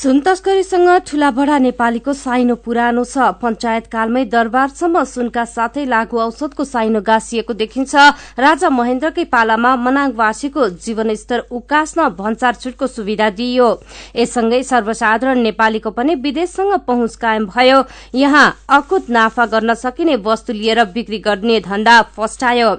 सुन 0.01 0.21
तस्करीसँग 0.25 0.89
ठूला 1.05 1.31
बडा 1.37 1.57
नेपालीको 1.59 2.13
साइनो 2.17 2.55
पुरानो 2.65 3.03
छ। 3.05 3.37
पञ्चायत 3.37 3.87
कालमै 3.93 4.25
दरबारसम्म 4.33 5.03
सुनका 5.05 5.45
साथै 5.45 5.85
लागू 5.85 6.17
औषधको 6.19 6.65
साइनो 6.65 7.01
गाँसिएको 7.05 7.53
देखिन्छ। 7.53 7.95
राजा 8.41 8.69
महेन्द्रकै 8.73 9.25
पालामा 9.29 9.75
मनाङवासीको 9.77 10.69
जीवनस्तर 10.81 11.45
उकास्न 11.53 12.09
भन्सार 12.17 12.55
छुटको 12.57 12.87
सुविधा 12.89 13.29
दिइयो। 13.37 13.69
यससँगै 14.17 14.63
सर्वसाधारण 14.65 15.39
नेपालीको 15.45 15.91
पनि 15.93 16.15
विदेशसँग 16.17 16.81
पहुँच 16.89 17.17
कायम 17.21 17.47
भयो। 17.53 17.85
यहाँ 18.17 18.47
अकुत 18.73 19.11
नाफा 19.11 19.47
गर्न 19.53 19.75
सकिने 19.77 20.17
वस्तु 20.25 20.53
लिएर 20.53 20.85
बिक्री 20.97 21.19
गर्ने 21.21 21.61
धन्दा 21.61 22.03
फस्टायो। 22.17 22.71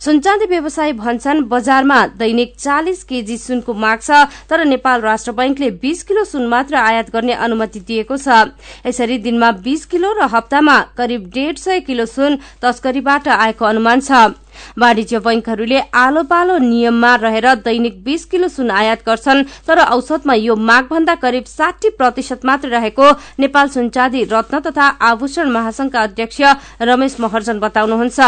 सुनचाँदी 0.00 0.46
व्यवसायी 0.46 0.92
भन्छन् 0.92 1.42
बजारमा 1.48 1.98
दैनिक 2.18 2.54
चालिस 2.58 3.02
केजी 3.04 3.36
सुनको 3.38 3.74
माग 3.74 4.00
छ 4.00 4.24
तर 4.50 4.64
नेपाल 4.64 5.00
राष्ट्र 5.00 5.32
बैंकले 5.32 5.70
बीस 5.82 6.02
किलो 6.02 6.24
सुन 6.24 6.46
मात्र 6.46 6.76
आयात 6.76 7.10
गर्ने 7.10 7.32
अनुमति 7.32 7.80
दिएको 7.80 8.16
छ। 8.16 8.52
यसरी 8.86 9.18
दिनमा 9.18 9.50
बीस 9.62 9.84
किलो 9.86 10.12
र 10.12 10.28
हप्तामा 10.34 10.78
करिब 10.96 11.30
डेढ 11.34 11.58
सय 11.58 11.80
किलो 11.80 12.06
सुन 12.06 12.38
तस्करीबाट 12.62 13.28
आएको 13.28 13.64
अनुमान 13.64 14.00
छ। 14.00 14.34
वाणिज्य 14.78 15.18
बैंकहरूले 15.18 15.80
आलो 15.94 16.22
पालो 16.30 16.58
नियममा 16.58 17.14
रहेर 17.22 17.54
दैनिक 17.64 18.02
बीस 18.04 18.24
किलो 18.24 18.48
सुन 18.48 18.70
आयात 18.70 19.02
गर्छन् 19.06 19.44
तर 19.68 19.78
औसतमा 19.80 20.34
यो 20.34 20.56
मागभन्दा 20.56 21.14
करिब 21.22 21.44
साठी 21.46 21.90
प्रतिशत 21.98 22.44
मात्र 22.44 22.68
रहेको 22.68 23.10
नेपाल 23.40 23.68
सुनचाँदी 23.68 24.24
रत्न 24.32 24.60
तथा 24.60 24.86
आभूषण 25.02 25.50
महासंघका 25.50 26.02
अध्यक्ष 26.02 26.40
रमेश 26.82 27.16
महर्जन 27.20 27.58
बताउनुहुन्छ। 27.60 28.20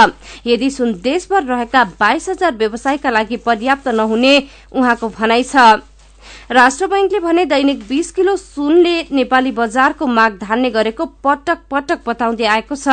यदि 0.47 0.71
सुन 0.71 0.93
देशभर 1.03 1.43
रहेका 1.45 1.85
बाइस 2.01 2.29
हजार 2.29 2.55
व्यवसायका 2.57 3.11
लागि 3.11 3.37
पर्याप्त 3.47 3.89
नहुने 3.89 4.37
उहाँको 4.73 5.09
भनाइ 5.19 5.43
छ। 5.45 5.57
राष्ट्र 6.51 6.87
बैंकले 6.87 7.21
भने 7.21 7.45
दैनिक 7.47 7.87
बीस 7.89 8.11
किलो 8.13 8.37
सुनले 8.37 8.95
नेपाली 9.13 9.53
बजारको 9.53 10.07
माग 10.07 10.39
धान्ने 10.39 10.71
गरेको 10.71 11.07
पटक 11.25 11.59
पटक 11.71 12.01
बताउँदै 12.07 12.45
आएको 12.47 12.77
छ। 12.77 12.89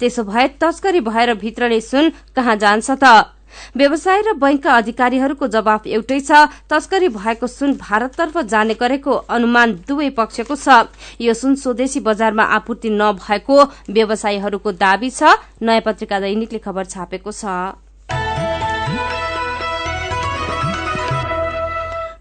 त्यसो 0.00 0.24
भए 0.24 0.46
तस्करी 0.60 1.00
भएर 1.00 1.34
भित्रले 1.36 1.80
सुन 1.80 2.10
कहाँ 2.36 2.56
जान्छ 2.56 2.90
त? 2.92 3.30
व्यवसाय 3.76 4.20
र 4.22 4.32
बैंकका 4.34 4.72
अधिकारीहरूको 4.76 5.46
जवाफ 5.48 5.86
एउटै 5.86 6.20
छ 6.20 6.50
तस्करी 6.66 7.08
भएको 7.14 7.46
सुन 7.46 7.72
भारततर्फ 7.78 8.38
जाने 8.44 8.74
गरेको 8.74 9.12
अनुमान 9.30 9.72
दुवै 9.88 10.10
पक्षको 10.10 10.56
छ। 10.56 10.90
यो 11.20 11.34
सुन 11.34 11.54
स्वदेशी 11.54 12.00
बजारमा 12.02 12.42
आपूर्ति 12.58 12.90
नभएको 12.90 13.62
व्यवसायीहरूको 13.90 14.72
दावी 14.74 15.10
छ 15.10 15.38
नयाँ 15.62 15.80
पत्रिका 15.80 16.20
दैनिकले 16.20 16.58
खबर 16.58 16.84
छापेको 16.86 17.32
छ। 17.32 17.85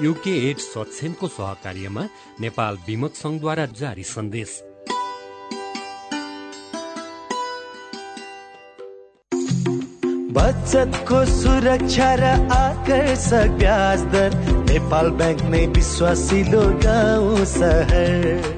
युके 0.00 0.32
एड 0.50 0.58
सक्षमको 0.62 1.28
सहकार्यमा 1.28 2.02
नेपाल 2.40 2.76
विमक 2.86 3.14
संघद्वारा 3.14 3.64
जारी 3.80 4.02
सन्देश। 4.04 4.50
बचतको 10.38 11.24
सुरक्षा 11.24 12.12
र 12.14 12.24
आकर्षक 12.54 13.58
ब्याज 13.58 14.04
दर 14.14 14.38
नेपाल 14.70 15.10
ब्याङ्क 15.18 15.42
नै 15.50 15.66
विश्वासिलो 15.74 16.62
गाउँ 16.86 17.44
सहर। 17.56 18.57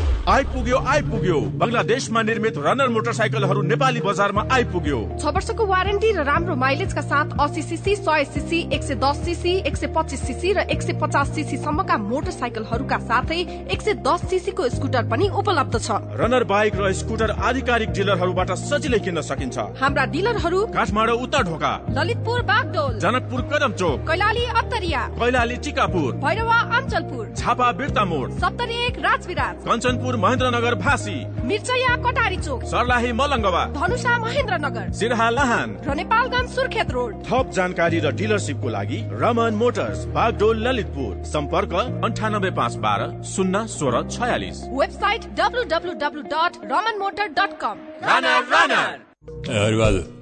आइपुग्यो 0.29 0.77
आइपुग्यो। 0.77 1.37
बङ्गलादेशमा 1.57 2.21
निर्मित 2.21 2.57
रनर 2.57 2.89
मोटरसाइकलहरू 2.89 3.61
नेपाली 3.63 4.01
बजारमा 4.01 4.41
आइपुग्यो। 4.53 4.97
छ 5.17 5.33
वर्षको 5.33 5.65
वारेन्टी 5.65 6.11
र 6.13 6.23
राम्रो 6.23 6.55
माइलेजका 6.55 7.01
साथ 7.01 7.33
अस्सी 7.41 7.61
सिसी 7.61 7.95
सय 7.97 8.23
सिसी 8.29 8.59
एक 8.69 8.83
सय 8.83 8.95
दस 9.01 9.17
सिसी 9.25 9.53
एक 9.65 9.77
सय 9.77 9.87
पच्चिस 9.89 10.21
सिसी 10.21 10.53
र 10.53 10.59
एक 10.69 10.81
सय 10.81 10.93
पचास 11.01 11.33
सिसी 11.33 11.57
सम्मका 11.57 11.97
मोटरसाइकलहरूका 11.97 12.97
साथै 13.01 13.39
एक 13.65 13.81
सय 13.81 13.93
दस 14.05 14.29
सिसीको 14.29 14.69
स्कुटर 14.69 15.09
पनि 15.09 15.29
उपलब्ध 15.33 15.79
छ। 15.79 15.89
रनर 16.21 16.43
बाइक 16.45 16.75
र 16.77 16.93
स्कुटर 16.93 17.31
आधिकारिक 17.41 17.89
डिलरहरूबाट 17.91 18.51
सजिलै 18.61 18.99
किन्न 19.01 19.21
सकिन्छ। 19.25 19.57
हाम्रा 19.81 20.05
डिलरहरू 20.13 20.61
काठमाडौँ 20.69 21.17
उत्तर 21.17 21.43
ढोका। 21.49 21.73
ललितपुर 21.97 22.41
बागडोल। 22.45 22.93
जनकपुर 22.99 23.41
कदम 23.49 23.71
चोक। 23.73 24.05
कैलाली 24.05 24.45
अत्तरिया 24.53 25.01
कैलाली 25.17 25.57
टिकापुर। 25.65 26.13
भैरवा 26.21 26.59
अञ्चलपुर। 26.77 27.25
झापा 27.33 27.71
बिर्ता 27.73 28.05
मोड 28.05 28.37
सप्तरी 28.39 28.77
एक 28.85 28.99
राजविराज। 29.01 29.57
कञ्चनपुर 29.65 30.09
महेन्द्रनगर 30.17 30.75
भासी 30.75 31.17
मिर्चया 31.47 31.95
कटारी 32.03 32.37
चोक। 32.37 32.63
सर्लाही 32.65 33.11
मलङ्गवा। 33.11 33.63
धनुषा 33.75 34.17
महेन्द्रनगर। 34.17 34.91
सिरहा 34.93 35.29
लाहान। 35.29 35.69
र 35.87 35.95
नेपालगञ्ज 35.95 36.49
सुर्खेत 36.55 36.91
रोड। 36.91 37.11
थप 37.25 37.51
जानकारी 37.55 37.99
र 37.99 38.11
डिलरसिपको 38.13 38.69
लागि 38.69 38.99
रमन 39.21 39.53
मोटर्स 39.55 40.05
बागडोल 40.15 40.57
ललितपुर। 40.67 41.13
सम्पर्क 41.25 41.73
अन्ठानब्बे 42.05 42.51
पाँच 42.51 42.75
बाह्र 42.85 43.01
शून्य 43.25 43.67
सोह्र 43.67 43.95
छयालिस। 44.09 44.57
Website 44.71 45.21
W 45.39 45.63
W 45.73 45.93
W 46.01 46.21
dot 46.33 46.53
Raman 46.71 46.95
motor 46.99 47.27
dot 47.37 47.51
कम। 47.61 47.75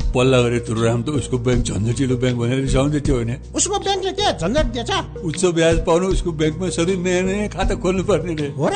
पल्ला 0.10 0.38
गरेर 0.42 0.60
तुरुराम 0.66 1.02
त 1.04 1.10
उसको 1.22 1.38
ब्याङ्क 1.38 1.64
झन्झटिलो 1.70 2.16
ब्याङ्क 2.18 2.38
भनेर 2.42 2.60
रिसाउँदै 2.66 3.00
थियो 3.06 3.16
भने 3.20 3.36
उसको 3.54 3.78
ब्याङ्कले 3.80 4.12
के 4.18 4.26
झन्झट 4.42 4.66
दिएछ। 4.74 4.92
उच्च 5.22 5.46
ब्याज 5.46 5.86
पाउनु 5.86 6.06
उसको 6.18 6.32
ब्याङ्कमा 6.34 6.70
सधैँ 6.74 6.98
नयाँ 6.98 7.24
नयाँ 7.30 7.48
खाता 7.54 7.76
खोल्नु 7.78 8.04
पर्ने 8.10 8.34
रे। 8.34 8.48
हो 8.58 8.66
र? 8.74 8.76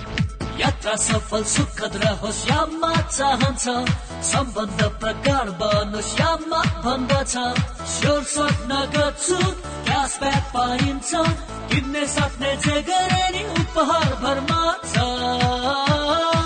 यात्रा 0.81 0.97
सफल 0.97 1.43
सुखद 1.45 1.93
रहोस् 2.01 2.49
याममा 2.49 2.93
चाहन्छ। 3.13 3.65
सम्बन्ध 4.25 4.81
प्रगाढ 4.97 5.47
बनोस् 5.61 6.17
याममा 6.19 6.61
भन्दछ। 6.81 7.33
स्योर 7.93 8.23
सट 8.25 8.57
नगद 8.65 9.13
छुट 9.21 9.55
क्यासब्याक 9.85 10.43
पाइन्छ। 10.57 11.11
किन्ने 11.69 12.05
सक्ने 12.17 12.55
जे 12.65 12.81
गरे 12.89 13.25
नि 13.29 13.43
उपहार 13.61 14.09
भरमा 14.25 14.61
छ 14.89 14.95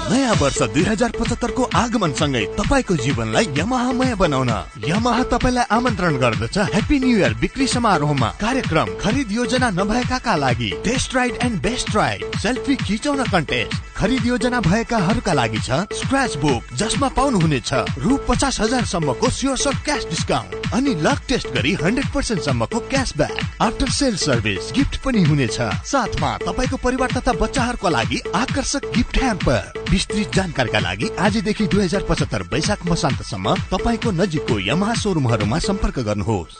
नयाँ 0.05 0.35
वर्ष 0.41 0.61
दुई 0.73 0.83
हजार 0.83 1.11
पचहत्तरको 1.17 1.63
आगमनसँगै 1.75 2.43
तपाईँको 2.59 2.95
जीवनलाई 2.95 3.45
यमाहामय 3.57 4.13
बनाउन। 4.15 4.51
यमाहा 4.85 5.23
तपाईँलाई 5.31 5.65
आमन्त्रण 5.71 6.17
गर्दछ 6.23 6.57
ह्याप्पी 6.75 6.99
न्यु 6.99 7.17
इयर 7.17 7.33
बिक्री 7.41 7.67
समारोहमा। 7.67 8.29
कार्यक्रम 8.43 8.87
खरिद 9.01 9.31
योजना 9.31 9.69
नभएकाका 9.79 10.35
लागि 10.35 10.69
test 10.85 11.15
ride 11.15 11.33
and 11.41 11.61
best 11.63 11.95
ride 11.95 12.37
selfie 12.43 12.75
खिचाउन 12.85 13.23
कन्टेस्ट 13.33 13.94
खरिद 13.97 14.25
योजना 14.25 14.59
भएकाहरूका 14.61 15.33
लागि 15.33 15.57
छ 15.57 15.71
स्क्रच 15.95 16.35
बुक 16.37 16.73
जसमा 16.77 17.07
पाउनुहुनेछ 17.17 17.69
रु 17.97 18.17
पचास 18.27 18.59
हजार 18.61 18.85
सम्मको 18.85 19.29
स्योर 19.29 19.57
सट 19.57 19.83
क्यास 19.85 20.05
डिस्काउन्ट 20.05 20.73
अनि 20.73 20.95
लक 21.01 21.21
टेस्ट 21.29 21.47
गरी 21.47 21.73
हन्ड्रेड 21.73 22.07
पर्सेन्ट 22.13 22.41
सम्मको 22.41 22.79
cashback 22.89 23.61
after 23.61 23.89
sale 23.89 24.15
service 24.17 24.71
gift 24.75 24.97
पनि 25.03 25.23
हुनेछ। 25.23 25.57
साथमा 25.85 26.37
तपाईँको 26.37 26.77
परिवार 26.77 27.11
तथा 27.11 27.33
बच्चाहरूको 27.41 27.89
लागि 27.89 28.19
आकर्षक 28.35 28.91
गिफ्ट 28.95 29.17
ह्याम्पर। 29.17 29.85
विस्तृत 29.91 30.35
जानकारीका 30.35 30.79
लागि 30.79 31.09
आजदेखि 31.19 31.67
दुई 31.67 31.83
हजार 31.83 32.03
पचहत्तर 32.09 32.43
वैशाख 32.53 32.85
मसान्तसम्म 32.85 33.55
तपाईँको 33.71 34.11
नजिकको 34.11 34.59
यमहा 34.59 34.93
सोरुमहरूमा 34.93 35.59
सम्पर्क 35.59 35.99
गर्नुहोस्। 35.99 36.57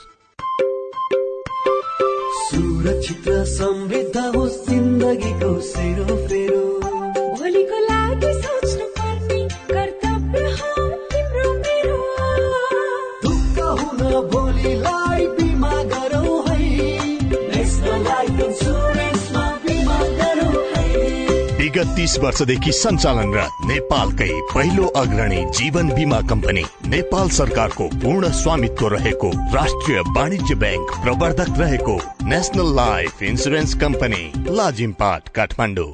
सुरक्षित 2.46 3.28
समृद्ध 3.28 4.16
होस् 4.36 4.58
जिन्दगीको 4.68 5.60
सेरोफेरो। 5.60 6.64
भोलिको 6.66 6.75
विगत 21.76 21.96
तीस 21.96 22.18
वर्षदेखि 22.18 22.72
सञ्चालनरत 22.72 23.66
नेपालकै 23.68 24.28
पहिलो 24.54 24.84
अग्रणी 24.96 25.40
जीवन 25.58 25.88
बिमा 25.88 26.20
कम्पनी 26.30 26.62
नेपाल 26.88 27.28
सरकारको 27.38 27.88
पूर्ण 28.04 28.30
स्वामित्व 28.40 28.88
रहेको 28.88 29.30
राष्ट्रिय 29.54 30.00
वाणिज्य 30.16 30.54
ब्याङ्क 30.64 30.96
प्रवर्धक 31.02 31.60
रहेको 31.60 31.98
national 32.32 32.74
life 32.76 33.22
insurance 33.22 33.74
company 33.76 34.24
Lazimpat 34.56 35.28
Kathmandu. 35.36 35.92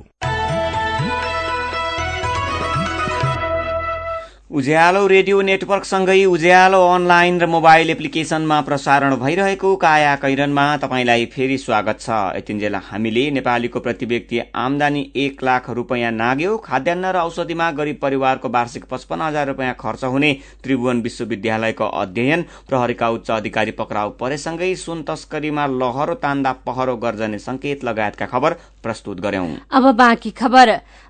उज्यालो 4.52 5.06
रेडियो 5.06 5.40
नेटवर्कसँगै 5.40 6.24
उज्यालो 6.26 6.80
अनलाइन 6.86 7.40
र 7.40 7.46
मोबाइल 7.48 7.90
एप्लिकेशनमा 7.90 8.60
प्रसारण 8.60 9.14
भइरहेको 9.16 9.68
काया 9.76 10.14
कैरनमा 10.20 10.64
तपाईँलाई 10.76 11.24
फेरि 11.26 11.56
स्वागत 11.58 12.00
छ। 12.00 12.36
यतिन्जेल 12.36 12.74
हामीले 12.84 13.24
नेपालीको 13.30 13.80
प्रति 13.80 14.06
व्यक्ति 14.06 14.40
आमदानी 14.54 15.02
एक 15.16 15.42
लाख 15.42 15.70
रुपियाँ 15.70 16.10
नाग्यो। 16.12 16.56
खाद्यान्न 16.58 17.04
र 17.06 17.16
औषधिमा 17.22 17.70
गरिब 17.72 17.98
परिवारको 18.02 18.48
वार्षिक 18.50 18.84
पचपन्न 18.90 19.22
हजार 19.22 19.46
रुपियाँ 19.48 19.74
खर्च 19.80 20.04
हुने 20.06 20.32
त्रिभुवन 20.64 21.00
विश्वविद्यालयको 21.00 21.88
अध्ययन 22.02 22.44
प्रहरीका 22.68 23.08
उच्च 23.10 23.30
अधिकारी 23.30 23.70
पक्राउ 23.80 24.10
परेसँगै 24.20 24.74
सुन 24.76 25.02
तस्करीमा 25.08 25.66
लहरो 25.78 26.14
तान्दा 26.20 26.52
पहरो 26.68 26.96
गर्जने 26.98 27.38
संकेत 27.40 27.84
लगायतका 27.84 28.26
खबर 28.26 28.58
प्रस्तुत 28.84 29.20
गर्यौं। 29.20 29.48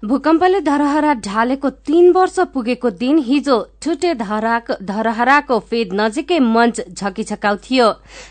भूकम्पले 0.03 0.61
धरहरा 0.63 1.13
ढालेको 1.25 1.71
तीन 1.83 2.11
वर्ष 2.13 2.39
पुगेको 2.55 2.91
दिन 3.03 3.19
हिजो 3.33 3.57
ठुटे 3.83 4.13
धरहराको 4.15 5.59
फेद 5.69 5.93
नजिकै 6.01 6.39
मञ्च 6.39 6.81
झकिझकाउ 6.93 7.57
थियो। 7.65 7.87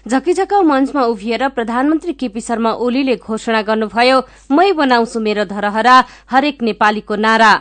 झकिझकाउ 0.07 0.61
मञ्चमा 0.61 1.03
उभिएर 1.13 1.47
प्रधानमन्त्री 1.57 2.13
केपी 2.21 2.41
शर्मा 2.41 2.71
ओलीले 2.85 3.15
घोषणा 3.17 3.61
गर्नुभयो 3.69 4.21
मै 4.51 4.71
बनाउँछु 4.77 5.19
मेरो 5.19 5.45
धरहरा 5.49 5.95
हरेक 6.31 6.61
नेपालीको 6.61 7.15
नारा। 7.25 7.51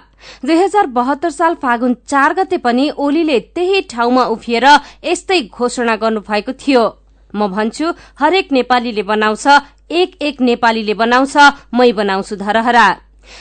दुई 0.44 0.56
हजार 0.56 0.86
बहत्तर 0.92 1.30
साल 1.30 1.54
फागुन 1.62 1.96
चार 2.06 2.34
गते 2.34 2.56
पनि 2.60 2.90
ओलीले 2.98 3.38
त्यही 3.56 3.80
ठाउँमा 3.90 4.24
उभिएर 4.36 4.66
यस्तै 5.04 5.40
घोषणा 5.48 5.96
गर्नुभएको 5.96 6.52
थियो। 6.60 6.84
म 7.34 7.48
भन्छु 7.48 7.86
हरेक 8.20 8.52
नेपालीले 8.52 9.02
बनाउँछ 9.08 9.46
एक 9.90 10.10
एक 10.22 10.40
नेपालीले 10.42 10.94
बनाउँछ 10.94 11.36
मै 11.74 11.92
बनाउँछु 11.92 12.36
धरहरा। 12.36 12.88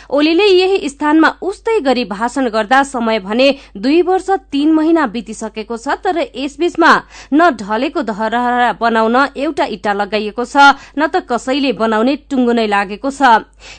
ओलीले 0.10 0.45
यही 0.45 0.89
स्थानमा 0.89 1.30
उस्तै 1.41 1.80
गरी 1.82 2.04
भाषण 2.06 2.47
गर्दा 2.49 2.82
समय 2.84 3.19
भने 3.19 3.49
दुई 3.78 4.02
वर्ष 4.02 4.30
तीन 4.52 4.71
महिना 4.73 5.06
बितिसकेको 5.13 5.78
छ 5.78 5.97
तर 6.04 6.19
यसबीचमा 6.19 6.91
न 7.34 7.49
ढलेको 7.62 8.02
धरहरा 8.04 8.71
बनाउन 8.82 9.17
एउटा 9.38 9.65
इट्टा 9.75 9.93
लगाइएको 9.93 10.45
छ 10.45 10.58
न 10.97 11.08
त 11.08 11.25
कसैले 11.30 11.73
बनाउने 11.80 12.15
टुङ्गो 12.30 12.54
नै 12.54 12.67
लागेको 12.67 13.12
छ। 13.12 13.21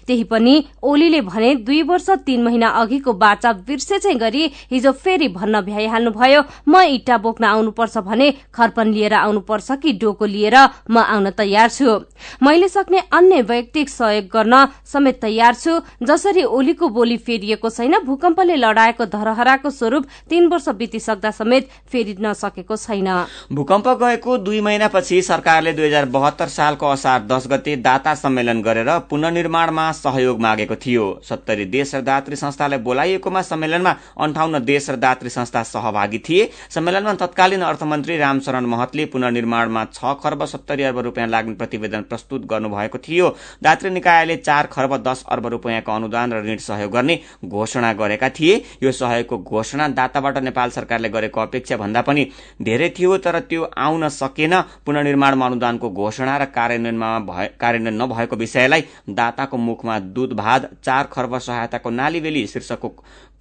त्यही 0.07 0.25
पनि 0.31 0.55
ओलीले 0.83 1.21
भने 1.23 1.55
दुई 1.67 1.83
वर्ष 1.89 2.11
तीन 2.27 2.43
महिना 2.45 2.69
अघिको 2.81 3.13
बाचा 3.15 3.53
चाहिँ 3.81 4.17
गरी 4.19 4.45
हिजो 4.71 4.93
फेरि 4.95 5.29
भन्न 5.29 5.61
भ्याइहाल्नुभयो 5.63 6.41
म 6.69 6.81
इट्टा 6.95 7.17
बोक्न 7.19 7.45
आउनुपर्छ 7.45 7.99
भने 8.07 8.31
खर्पन 8.55 8.93
लिएर 8.93 9.15
आउनुपर्छ 9.15 9.71
कि 9.83 9.93
डोको 10.01 10.27
लिएर 10.27 10.57
म 10.91 10.99
आउन 10.99 11.31
तयार 11.39 11.71
छु। 11.71 11.99
मैले 12.43 12.69
सक्ने 12.69 12.99
अन्य 13.13 13.43
वैयक्तिक 13.43 13.89
सहयोग 13.89 14.25
गर्न 14.33 14.55
समेत 14.93 15.21
तयार 15.23 15.55
छु 15.55 15.79
जसरी 16.01 16.43
ओलीको 16.43 16.89
बोली 16.89 17.17
फेरिएको 17.19 17.71
छैन 17.71 17.95
भूकम्पले 18.05 18.55
लडाएको 18.57 19.05
धरहराको 19.07 19.71
स्वरूप 19.71 20.05
तीन 20.31 20.47
वर्ष 20.49 20.69
बितिसक्दा 20.75 21.31
समेत 21.31 21.69
फेरि 21.93 22.15
नसकेको 22.21 22.77
छैन। 22.77 23.09
भूकम्प 23.53 23.89
गएको 24.01 24.37
दुई 24.39 24.61
महिनापछि 24.61 25.21
सरकारले 25.23 25.73
दुई 25.73 25.87
हजार 25.87 26.05
बहत्तर 26.09 26.49
सालको 26.49 26.87
असार 26.89 27.27
दस 27.27 27.47
गते 27.51 27.75
दाता 27.79 28.15
सम्मेलन 28.15 28.63
गरेर 28.63 28.89
पुननिर्माणमा 29.11 29.91
सहयोग 29.93 30.41
मागेको 30.41 30.77
थियो। 30.77 31.05
सत्तरी 31.29 31.65
देश 31.67 31.95
र 31.95 32.01
दात्री 32.01 32.37
संस्थालाई 32.37 32.79
बोलाइएकोमा 32.81 33.43
सम्मेलनमा 33.43 33.95
अन्ठाउन्न 34.19 34.65
देश 34.65 34.89
र 34.91 34.97
दात्री 34.97 35.31
संस्था 35.31 35.63
सहभागी 35.65 36.19
थिए। 36.29 36.49
सम्मेलनमा 36.71 37.15
तत्कालीन 37.17 37.63
अर्थमन्त्री 37.63 38.17
रामशरण 38.17 38.67
महतले 38.67 39.05
पुननिर्माणमा 39.13 39.85
छ 39.93 40.17
खर्ब 40.25 40.45
सत्तरी 40.47 40.83
अर्ब 40.83 40.99
रूपियाँ 41.01 41.29
लाग्ने 41.29 41.55
प्रतिवेदन 41.61 42.09
प्रस्तुत 42.09 42.47
गर्नुभएको 42.47 42.99
थियो। 43.01 43.29
दात्री 43.63 43.91
निकायले 43.91 44.37
चार 44.39 44.67
खर्ब 44.73 44.97
दस 45.03 45.25
अर्ब 45.29 45.47
रूपियाँको 45.49 45.89
अनुदान 45.91 46.33
र 46.33 46.43
ऋण 46.45 46.57
सहयोग 46.59 46.93
गर्ने 46.93 47.19
घोषणा 47.45 47.93
गरेका 47.93 48.29
थिए। 48.31 48.55
यो 48.83 48.93
सहयोगको 48.93 49.39
घोषणा 49.39 49.89
दाताबाट 49.91 50.39
नेपाल 50.39 50.71
सरकारले 50.71 51.09
गरेको 51.09 51.41
अपेक्षा 51.41 51.77
भन्दा 51.77 52.01
पनि 52.03 52.27
धेरै 52.63 52.89
थियो 52.99 53.17
तर 53.19 53.39
त्यो 53.41 53.63
आउन 53.79 54.09
सकेन। 54.11 54.61
पुननिर्माणमा 54.87 55.47
अनुदानको 55.47 55.91
घोषणा 55.91 56.37
र 56.37 56.45
कार्यान्वयनमा 56.51 57.19
कार्यान्वयन 57.61 58.03
नभएको 58.03 58.37
विषयलाई 58.37 58.85
दाताको 59.11 59.57
मुखमा 59.59 59.99
दूध 60.15 60.33
भात 60.37 60.71
चार 60.85 61.09
खर्ब 61.13 61.39
सहायताको 61.39 61.91
नालीबेली 61.91 62.47
शीर्षकको 62.47 62.89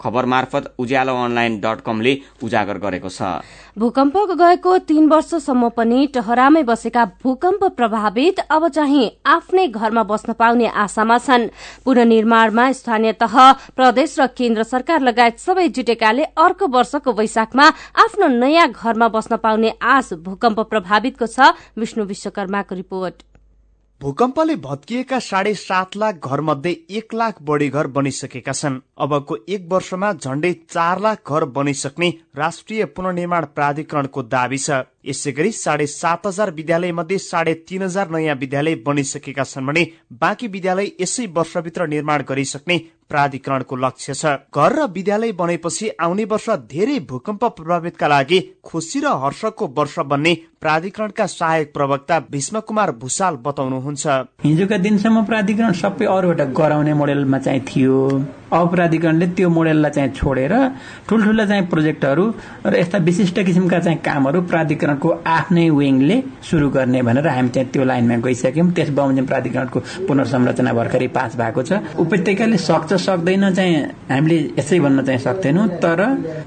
खबर 0.02 0.26
मार्फत 0.26 0.74
उज्यालो 0.80 1.16
अनलाइन 1.16 1.60
डट 1.60 1.82
कमले 1.82 2.14
उजागर 2.44 2.78
गरेको 2.80 3.10
छ। 3.10 3.22
भूकम्प 3.78 4.18
गएको 4.32 4.78
तीन 4.88 5.08
वर्षसम्म 5.10 5.70
पनि 5.70 6.06
टहरामै 6.14 6.64
बसेका 6.64 7.06
भूकम्प 7.24 7.64
प्रभावित 7.78 8.40
अब 8.42 8.68
चाहिँ 8.70 9.10
आफ्नै 9.28 9.68
घरमा 9.70 10.04
बस्न 10.04 10.34
पाउने 10.34 10.68
आशामा 10.68 11.18
छन्। 11.20 11.48
पुननिर्माणमा 11.86 12.72
स्थानीय 12.74 13.14
तह 13.20 13.36
प्रदेश 13.76 14.20
र 14.20 14.28
केन्द्र 14.34 14.64
सरकार 14.66 15.02
लगायत 15.02 15.40
सबै 15.40 15.68
जुटेकाले 15.70 16.24
अर्को 16.38 16.68
वर्षको 16.70 17.14
वैशाखमा 17.14 17.68
आफ्नो 18.00 18.28
नयाँ 18.36 18.68
घरमा 18.72 19.08
बस्न 19.10 19.38
पाउने 19.38 19.74
आश 19.80 20.14
भूकम्प 20.20 20.60
प्रभावितको 20.70 21.28
छ 21.28 21.54
विष्णु 21.78 22.06
विश्वकर्माको 22.06 22.76
रिपोर्ट। 22.76 23.29
भूकम्पले 24.02 24.56
भत्किएका 24.56 25.18
साढे 25.20 25.54
सात 25.54 25.96
लाख 25.98 26.28
घरमध्ये 26.28 26.72
एक 26.98 27.14
लाख 27.14 27.42
बढ़ी 27.44 27.68
घर 27.70 27.88
बनिसकेका 27.88 28.52
छन्। 28.52 28.80
अबको 28.98 29.38
एक 29.50 29.68
वर्षमा 29.72 30.12
झण्डै 30.14 30.52
चार 30.70 31.00
लाख 31.02 31.32
घर 31.32 31.46
बनिसक्ने 31.58 32.10
राष्ट्रिय 32.38 32.86
पुनर्निर्माण 32.88 33.46
प्राधिकरणको 33.56 34.24
दावी 34.26 34.58
छ। 34.58 34.80
यसै 35.06 35.32
गरी 35.32 35.52
साढे 35.52 35.88
सात 35.88 36.28
हजार 36.28 36.52
विद्यालय 36.52 36.92
मध्ये 36.92 37.18
साढे 37.18 37.54
तीन 37.68 37.82
हजार 37.82 38.10
नयाँ 38.10 38.36
विद्यालय 38.36 38.76
बनिसकेका 38.88 39.44
छन् 39.44 39.68
भने 39.68 39.86
बाँकी 40.14 40.48
विद्यालय 40.48 40.92
यसै 41.02 41.26
वर्षभित्र 41.36 41.88
निर्माण 41.88 42.24
गरिसक्ने 42.30 42.78
प्राधिकरणको 43.10 43.76
लक्ष्य 43.76 44.14
छ। 44.14 44.26
घर 44.56 44.76
र 44.76 44.86
विद्यालय 44.96 45.32
बनेपछि 45.34 45.90
आउने 46.00 46.24
वर्ष 46.32 46.50
धेरै 46.72 47.00
भूकम्प 47.10 47.44
प्रभावितका 47.58 48.08
लागि 48.08 48.40
खुसी 48.64 49.00
र 49.00 49.14
हर्षको 49.24 49.68
वर्ष 49.78 50.00
बन्ने 50.08 50.36
प्राधिकरणका 50.62 51.26
सहायक 51.26 51.72
प्रवक्ता 51.74 52.20
भीष्म 52.32 52.60
कुमार 52.68 52.92
भूषाल 53.02 53.36
बताउनुहुन्छ। 53.46 54.08
हिजोका 54.44 54.78
दिनसम्म 54.78 55.24
प्राधिकरण 55.26 55.72
सबै 55.72 56.06
अरूबाट 56.06 56.42
गराउने 56.52 56.94
मोडेलमा 56.94 57.38
चाहिँ 57.40 57.62
थियो। 57.64 57.96
अब 58.50 58.68
प्राधिकरणले 58.68 59.26
त्यो 59.38 59.50
मोडेललाई 59.50 59.92
चाहिँ 59.92 60.12
छोडेर 60.12 60.54
ठुल्ठुला 61.08 61.46
चाहिँ 61.46 61.66
प्रोजेक्टहरू 61.70 62.24
र 62.66 62.76
यस्ता 62.76 62.98
विशिष्ट 63.08 63.40
किसिमका 63.46 63.80
चाहिँ 63.80 64.00
कामहरू 64.02 64.42
प्राधिकरणको 64.52 65.10
आफ्नै 65.22 65.70
विङले 65.70 66.18
सुरु 66.44 66.70
गर्ने 66.70 67.02
भनेर 67.08 67.28
हामी 67.28 67.50
चाहिँ 67.50 67.70
त्यो 67.70 67.84
लाइनमा 67.86 68.16
गइसक्यौँ। 68.26 68.72
त्यस 68.74 68.90
बमोजिम 68.90 69.26
प्राधिकरणको 69.26 69.80
पुनर्संरचना 70.08 70.74
भर्खरै 70.74 71.08
पास 71.08 71.36
भएको 71.38 71.62
छ। 71.64 71.72
उपत्यकाले 72.04 72.58
सक्छ 72.58 72.94
सक्दैन 73.00 73.54
चाहिँ 73.54 73.76
हामीले 74.12 74.38
यसै 74.60 74.80
भन्न 74.80 75.06
चाहिँ 75.06 75.20
सक्दैनौँ। 75.22 75.68
तर 75.80 76.00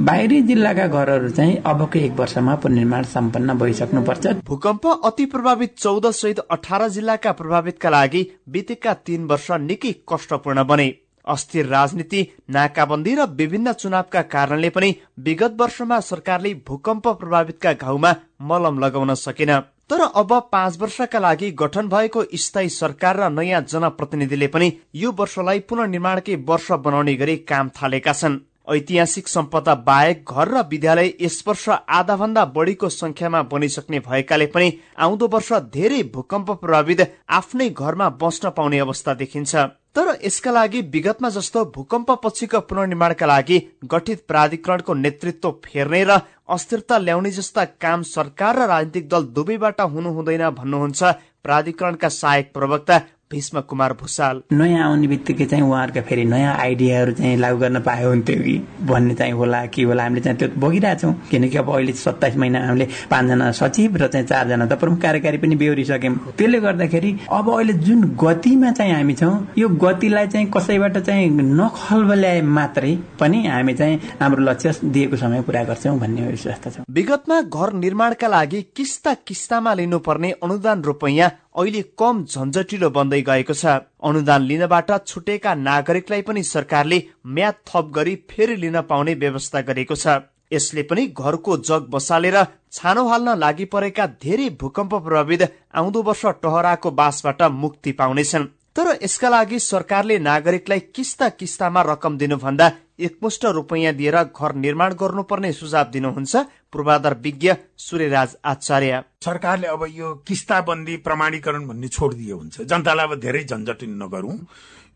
बाहिरी 0.03 0.43
जिल्लाका 0.51 0.87
घरहरू 0.91 1.31
चाहिँ 1.31 1.57
अबको 1.65 1.99
एक 1.99 2.13
वर्षमा 2.19 2.55
पुनर्निर्माण 2.61 3.03
सम्पन्न 3.15 3.59
भइसक्नुपर्छ 4.03 4.45
भूकम्प 4.47 4.87
अति 5.05 5.25
प्रभावित 5.27 5.77
चौध 5.79 6.11
सहित 6.11 6.39
अठार 6.51 6.89
जिल्लाका 6.89 7.33
प्रभावितका 7.33 7.91
लागि 7.91 8.27
बितेका 8.49 8.95
तीन 8.97 9.25
वर्ष 9.27 9.51
निकै 9.61 9.93
कष्टपूर्ण 10.09 10.65
बने। 10.65 10.89
अस्थिर 11.27 11.67
राजनीति 11.67 12.27
नाकाबन्दी 12.51 13.15
र 13.15 13.27
विभिन्न 13.33 13.73
चुनावका 13.75 14.23
कारणले 14.27 14.71
पनि 14.71 14.95
विगत 15.19 15.57
वर्षमा 15.61 16.01
सरकारले 16.03 16.55
भूकम्प 16.69 17.09
प्रभावितका 17.11 17.73
घाउमा 17.75 18.15
मलम 18.43 18.79
लगाउन 18.79 19.15
सकेन। 19.17 19.59
तर 19.91 20.01
अब 20.03 20.33
पाँच 20.53 20.79
वर्षका 20.81 21.19
लागि 21.19 21.51
गठन 21.53 21.89
भएको 21.89 22.25
स्थायी 22.37 22.69
सरकार 22.73 23.17
र 23.17 23.29
नयाँ 23.31 23.61
जनप्रतिनिधिले 23.65 24.47
पनि 24.49 24.73
यो 24.95 25.13
वर्षलाई 25.13 25.59
पुनर्निर्माणकै 25.63 26.37
वर्ष 26.49 26.71
बनाउने 26.81 27.15
गरी 27.15 27.37
काम 27.45 27.69
थालेका 27.77 28.13
छन्। 28.13 28.39
ऐतिहासिक 28.69 29.29
सम्पदा 29.29 29.75
बाहेक 29.85 30.31
घर 30.31 30.49
र 30.49 30.63
विद्यालय 30.71 31.13
यस 31.21 31.43
वर्ष 31.47 31.69
आधा 31.69 32.17
भन्दा 32.17 32.45
बढीको 32.55 32.89
संख्यामा 32.89 33.43
बनिसक्ने 33.43 33.99
भएकाले 34.01 34.47
पनि 34.47 34.73
आउँदो 34.99 35.29
वर्ष 35.29 35.53
धेरै 35.73 36.03
भूकम्प 36.15 36.51
प्रभावित 36.61 37.01
आफ्नै 37.31 37.69
घरमा 37.71 38.09
बस्न 38.23 38.51
पाउने 38.51 38.79
अवस्था 38.79 39.15
देखिन्छ। 39.15 39.55
तर 39.95 40.07
यसका 40.25 40.51
लागि 40.51 40.81
विगतमा 40.93 41.29
जस्तो 41.29 41.65
भूकम्प 41.75 42.11
पछिको 42.25 42.61
पुनर्निर्माणका 42.61 43.27
लागि 43.27 43.59
गठित 43.85 44.25
प्राधिकरणको 44.29 44.95
नेतृत्व 44.95 45.51
फेर्ने 45.65 46.05
र 46.05 46.19
अस्थिरता 46.49 46.99
ल्याउने 46.99 47.31
जस्ता 47.31 47.65
काम 47.81 48.03
सरकार 48.09 48.57
र 48.57 48.69
राजनीतिक 48.69 49.09
दल 49.09 49.23
दुवैबाट 49.37 49.81
हुनु 49.93 50.11
हुँदैन 50.11 50.49
भन्नुहुन्छ 50.51 51.03
प्राधिकरणका 51.45 52.09
सहायक 52.11 52.53
प्रवक्ता 52.55 52.99
भीष्म 53.33 53.61
कुमार 53.69 53.93
भूषाल। 54.01 54.43
नयाँ 54.53 54.85
आउने 54.85 55.07
बित्तिकै 55.09 55.45
चाहिँ 55.47 55.65
उहाँहरूका 55.65 56.01
फेरि 56.09 56.25
नयाँ 56.25 56.55
आइडियाहरू 56.61 57.13
चाहिँ 57.13 57.37
लागू 57.37 57.59
गर्न 57.59 57.81
पाए 57.81 58.05
हुन्थ्यो 58.05 58.43
कि 58.43 58.57
भन्ने 58.87 59.15
चाहिँ 59.15 59.33
होला 59.33 59.65
के 59.67 59.83
होला 59.83 60.03
हामीले 60.03 60.21
चाहिँ 60.23 60.39
त्यो 60.39 60.49
बगिरहेछौँ 60.61 61.13
किनकि 61.31 61.59
अब 61.59 61.71
अहिले 61.73 61.93
सत्ताइस 61.93 62.37
महिना 62.37 62.67
हामीले 62.67 62.89
पाँचजना 63.11 63.51
सचिव 63.53 63.97
र 63.97 64.07
चाहिँ 64.09 64.27
चारजना 64.27 64.67
त 64.67 64.79
प्रमुख 64.81 65.01
कार्यकारी 65.03 65.39
पनि 65.39 65.57
बेहोरिसक्यौँ 65.57 66.17
त्यसले 66.39 66.61
गर्दाखेरि 66.61 67.11
अब 67.33 67.51
अहिले 67.51 67.73
जुन 67.87 68.03
गतिमा 68.23 68.71
चाहिँ 68.73 68.93
हामी 68.95 69.15
छौँ 69.15 69.35
यो 69.59 69.69
गतिलाई 69.81 70.27
चाहिँ 70.29 70.51
कसैबाट 70.57 70.99
चाहिँ 70.99 71.31
नखलबल्याए 71.31 72.41
मात्रै 72.43 72.95
पनि 73.21 73.47
हामी 73.47 73.75
चाहिँ 73.75 74.01
हाम्रो 74.21 74.43
लक्ष्य 74.43 74.73
दिएको 74.85 75.17
समय 75.17 75.43
पुरा 75.49 75.65
गर्छौँ 75.65 75.99
भन्ने 75.99 76.27
विश्वास 76.27 76.61
छ। 76.67 76.85
विगतमा 76.91 77.41
घर 77.43 77.73
निर्माणका 77.73 78.29
लागि 78.29 78.63
किस्ता 78.77 79.15
किस्तामा 79.27 79.75
लिनुपर्ने 79.75 80.31
अनुदान 80.43 80.83
रुपैयाँ 80.83 81.31
अहिले 81.55 81.83
कम 81.99 82.25
झन्झटिलो 82.25 82.89
बन्दै 82.91 83.21
गएको 83.23 83.55
छ। 83.55 83.73
अनुदान 84.03 84.43
लिनबाट 84.43 84.91
छुटेका 85.07 85.55
नागरिकलाई 85.55 86.23
पनि 86.23 86.43
सरकारले 86.45 86.99
म्याद 87.29 87.55
थप 87.69 87.91
गरी 87.95 88.15
फेरि 88.31 88.57
लिन 88.57 88.81
पाउने 88.83 89.15
व्यवस्था 89.15 89.61
गरेको 89.61 89.95
छ। 89.95 90.07
यसले 90.53 90.83
पनि 90.83 91.07
घरको 91.13 91.57
जग 91.69 91.87
बसालेर 91.91 92.39
छानो 92.73 93.07
हाल्न 93.09 93.37
लागि 93.39 93.65
परेका 93.65 94.07
धेरै 94.23 94.49
भूकम्प 94.61 94.95
प्रभावित 94.97 95.43
आउँदो 95.75 96.03
वर्ष 96.03 96.25
टहराको 96.43 96.91
बासबाट 96.93 97.43
मुक्ति 97.61 97.93
पाउनेछन्। 97.93 98.49
तर 98.77 98.89
यसका 99.03 99.29
लागि 99.29 99.59
सरकारले 99.61 100.19
नागरिकलाई 100.21 100.81
किस्ता 100.97 101.29
किस्तामा 101.31 101.83
रकम 101.83 102.17
दिनुभन्दा 102.19 102.71
एकमुष्ट 103.03 103.45
रुपैयाँ 103.45 103.93
दिएर 103.95 104.17
घर 104.25 104.55
निर्माण 104.57 104.95
गर्नुपर्ने 104.95 105.53
सुझाव 105.53 105.91
दिनुहुन्छ 105.93 106.37
पूर्वाधार 106.73 107.15
विज्ञ 107.23 107.53
सूर्यराज 107.79 108.37
आचार्य। 108.45 109.03
सरकारले 109.25 109.67
अब 109.67 109.87
यो 109.91 110.15
किस्ताबन्दी 110.27 110.97
प्रमाणीकरण 111.07 111.67
भन्ने 111.67 111.89
छोडिदिए 111.89 112.33
हुन्छ। 112.33 112.61
जनतालाई 112.63 113.07
अब 113.07 113.15
धेरै 113.21 113.45
झन्झट 113.45 113.83
नगरौं। 113.85 114.37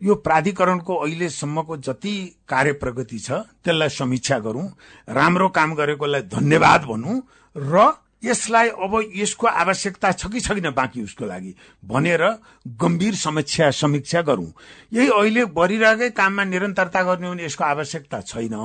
यो 0.00 0.14
प्राधिकरणको 0.14 0.94
अहिलेसम्मको 0.94 1.76
जति 1.78 2.14
कार्य 2.48 2.72
प्रगति 2.80 3.18
छ 3.18 3.30
त्यसलाई 3.64 3.88
समीक्षा 3.88 4.38
गरौं। 4.38 4.66
राम्रो 5.08 5.48
काम 5.48 5.74
गरेकोलाई 5.74 6.22
धन्यवाद 6.32 6.84
भनौं 6.84 7.20
र 7.56 7.92
यसलाई 8.22 8.68
अब 8.68 9.12
यसको 9.16 9.46
आवश्यकता 9.46 10.12
छ 10.12 10.26
कि 10.26 10.40
छैन 10.40 10.70
बाँकी 10.70 11.02
उसको 11.02 11.24
लागि? 11.26 11.54
भनेर 11.84 12.22
गम्भीर 12.80 13.14
समीक्षा 13.14 13.70
समीक्षा 13.70 14.22
गरौं। 14.22 14.50
यही 14.92 15.08
अहिले 15.08 15.44
बढिरहेकै 15.44 16.10
काममा 16.10 16.44
निरन्तरता 16.44 17.02
गर्ने 17.02 17.30
भने 17.30 17.44
यसको 17.44 17.64
आवश्यकता 17.64 18.20
छैन। 18.20 18.56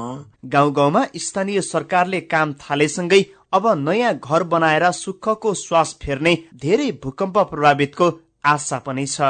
गाउँ 0.45 0.73
गाउँमा 0.73 1.05
स्थानीय 1.15 1.61
सरकारले 1.61 2.21
काम 2.21 2.53
थालेसँगै 2.53 3.21
अब 3.53 3.67
नयाँ 3.77 4.13
घर 4.15 4.43
बनाएर 4.43 4.91
सुखको 4.91 5.53
श्वास 5.53 5.97
फेर्ने 6.01 6.37
धेरै 6.55 6.91
भूकम्प 7.03 7.37
प्रभावितको 7.37 8.11
आशा 8.45 8.79
पनि 8.79 9.05
छ। 9.05 9.21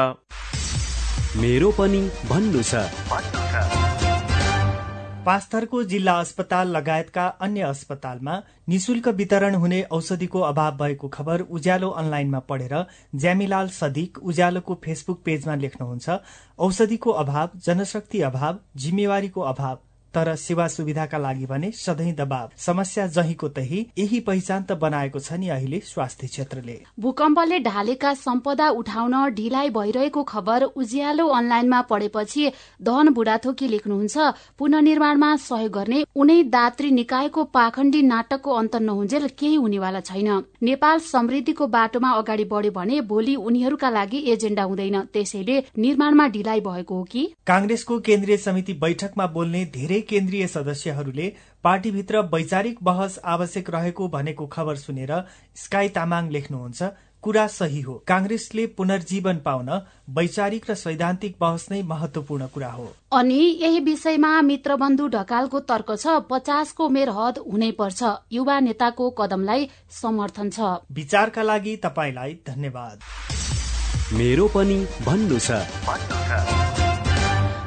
मेरो 1.37 1.71
पनि 1.71 2.01
भन्नु 2.29 2.63
छ। 2.63 3.80
पास्थरको 5.25 5.81
जिल्ला 5.83 6.13
अस्पताल 6.19 6.67
लगायतका 6.67 7.25
अन्य 7.39 7.61
अस्पतालमा 7.63 8.37
निशुल्क 8.69 9.07
वितरण 9.17 9.55
हुने 9.55 9.81
औषधिको 9.91 10.39
अभाव 10.41 10.77
भएको 10.77 11.07
खबर 11.09 11.41
उज्यालो 11.51 11.89
अनलाइनमा 12.01 12.39
पढेर 12.49 12.73
ज्यामिलाल 13.15 13.69
सदिक 13.75 14.17
उज्यालोको 14.23 14.79
फेसबुक 14.85 15.21
पेजमा 15.25 15.55
लेख्नुहुन्छ 15.57 16.17
औषधिको 16.59 17.11
अभाव 17.21 17.49
जनशक्ति 17.65 18.21
अभाव 18.23 18.59
जिम्मेवारीको 18.77 19.41
अभाव। 19.53 19.79
तर 20.13 20.35
सेवा 20.35 20.67
सुविधाका 20.67 21.17
लागि 21.17 21.45
भने 21.45 21.71
सधैँ 21.71 22.13
दबाव। 22.15 22.49
समस्या 22.57 23.07
जहीको 23.09 23.47
तही 23.49 23.85
यही 23.97 24.19
पहिचान 24.21 24.63
त 24.63 24.77
बनाएको 24.81 25.19
छ 25.19 25.33
नि 25.33 25.49
अहिले 25.49 25.79
स्वास्थ्य 25.85 26.27
क्षेत्रले। 26.27 26.79
भूकम्पले 26.99 27.59
ढालेका 27.61 28.13
सम्पदा 28.15 28.69
उठाउन 28.71 29.13
ढिलाइ 29.35 29.69
भइरहेको 29.71 30.23
खबर 30.23 30.63
उज्यालो 30.63 31.27
अनलाइनमा 31.29 31.81
पढेपछि 31.89 32.51
धन 32.81 33.09
बुढाथोकी 33.13 33.67
लेख्नुहुन्छ। 33.67 34.17
पुननिर्माणमा 34.57 35.35
सहयोग 35.37 35.71
गर्ने 35.71 36.03
उनै 36.15 36.41
दात्री 36.51 36.91
निकायको 36.91 37.43
पाखण्डी 37.53 38.01
नाटकको 38.03 38.51
अन्त 38.51 38.75
नहुन्जेल 38.81 39.27
केही 39.39 39.55
हुनेवाला 39.55 39.99
छैन। 40.01 40.29
नेपाल 40.61 40.99
समृद्धिको 41.01 41.67
बाटोमा 41.67 42.11
अगाडि 42.11 42.43
बढ्यो 42.45 42.71
भने 42.71 43.01
भोलि 43.01 43.35
उनीहरूका 43.37 43.89
लागि 43.89 44.23
एजेण्डा 44.31 44.63
हुँदैन। 44.63 44.99
त्यसैले 45.13 45.57
निर्माणमा 45.77 46.27
ढिलाइ 46.27 46.59
भएको 46.61 46.95
हो 46.95 47.03
कि? 47.03 47.23
कांग्रेसको 47.47 47.99
केन्द्रीय 47.99 48.37
समिति 48.37 48.73
बैठकमा 48.73 49.25
बोल्ने 49.27 49.63
धेरै 49.73 50.00
केन्द्रीय 50.03 50.47
सदस्यहरूले 50.47 51.27
पार्टीभित्र 51.63 52.19
वैचारिक 52.33 52.77
बहस 52.83 53.19
आवश्यक 53.25 53.69
रहेको 53.69 54.07
भनेको 54.07 54.47
खबर 54.47 54.75
सुनेर 54.77 55.13
स्काई 55.55 55.89
तामाङ 55.89 56.29
लेख्नुहुन्छ 56.29 56.91
कुरा 57.23 57.45
सही 57.47 57.81
हो। 57.81 57.93
कांग्रेसले 58.07 58.65
पुनर्जीवन 58.77 59.37
पाउन 59.45 59.69
वैचारिक 60.09 60.69
र 60.69 60.75
सैद्धान्तिक 60.75 61.35
बहस 61.41 61.67
नै 61.71 61.81
महत्वपूर्ण 61.83 62.47
कुरा 62.47 62.71
हो। 62.71 62.87
अनि 63.13 63.39
यही 63.61 63.79
विषयमा 63.79 64.31
मित्रबन्धु 64.41 65.07
ढकालको 65.07 65.59
तर्क 65.69 65.95
छ 65.99 66.17
पचासको 66.29 66.85
उमेर 66.85 67.09
हद 67.09 67.37
हुनै 67.45 67.71
पर्छ। 67.77 68.03
युवा 68.31 68.59
नेताको 68.59 69.09
कदमलाई 69.21 69.69
समर्थन 70.01 70.49
छ। 70.49 70.81
विचारका 70.91 71.43
लागि 71.43 71.75
तपाईँलाई 71.85 72.37
धन्यवाद। 72.47 72.99
मेरो 74.17 74.47
पनि 74.47 74.85
भन्नु 75.05 75.39
छ। 75.39 76.70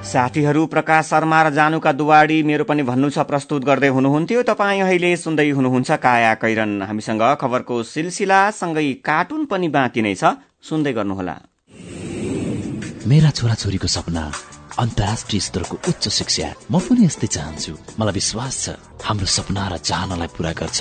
साथीहरू 0.04 0.66
प्रकाश 0.66 1.04
शर्मा 1.10 1.38
र 1.42 1.50
जानुका 1.50 1.92
दुवाडी 1.92 2.42
मेरो 2.44 2.64
पनि 2.68 2.82
भन्नु 2.84 3.08
छ 3.10 3.24
प्रस्तुत 3.24 3.64
गर्दै 3.64 3.88
हुनुहुन्थ्यो। 3.88 4.42
तपाईँ 4.44 4.82
अहिले 4.84 5.10
सुन्दै 5.16 5.48
हुनुहुन्छ 5.50 5.90
काया 6.04 6.32
कैरन। 6.42 6.82
हामीसँग 6.84 7.24
खबरको 7.40 7.82
सिलसिला 7.82 8.40
सँगै 8.52 8.84
कार्टुन 9.00 9.42
पनि 9.50 9.68
बाँकी 9.72 10.00
नै 10.04 10.14
छ। 10.14 10.36
सुन्दै 10.60 10.92
गर्नुहोला। 10.92 11.36
मेरा 13.08 13.30
छोराछोरीको 13.32 13.88
सपना 13.88 14.24
अन्तर्राष्ट्रिय 14.84 15.40
स्तरको 15.40 15.76
उच्च 15.88 16.04
शिक्षा। 16.08 16.48
म 16.70 16.74
पनि 16.84 17.08
यस्तै 17.08 17.28
चाहन्छु। 17.34 17.72
मलाई 17.98 18.14
विश्वास 18.20 18.54
छ 18.64 18.66
हाम्रो 19.02 19.26
सपना 19.26 19.62
र 19.72 19.74
चाहनालाई 19.88 20.30
पूरा 20.36 20.52
गर्छ। 20.52 20.80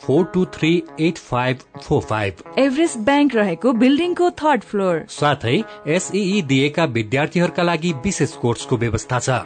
four 0.00 0.24
two 0.34 0.44
three 0.54 0.72
eight 1.00 1.18
five 1.18 1.58
four 1.82 2.02
five. 2.02 2.42
Everest 2.58 2.98
bank 3.06 3.34
रहेको 3.34 3.72
बिल्डिङको 3.74 4.30
थर्ड 4.42 4.62
फ्लोर। 4.64 5.04
साथै 5.10 5.62
एसई 5.96 6.42
दिएका 6.48 6.84
विद्यार्थीहरूका 6.94 7.62
लागि 7.62 7.92
विशेष 8.04 8.32
कोर्सको 8.36 8.76
व्यवस्था 8.76 9.18
छ। 9.20 9.42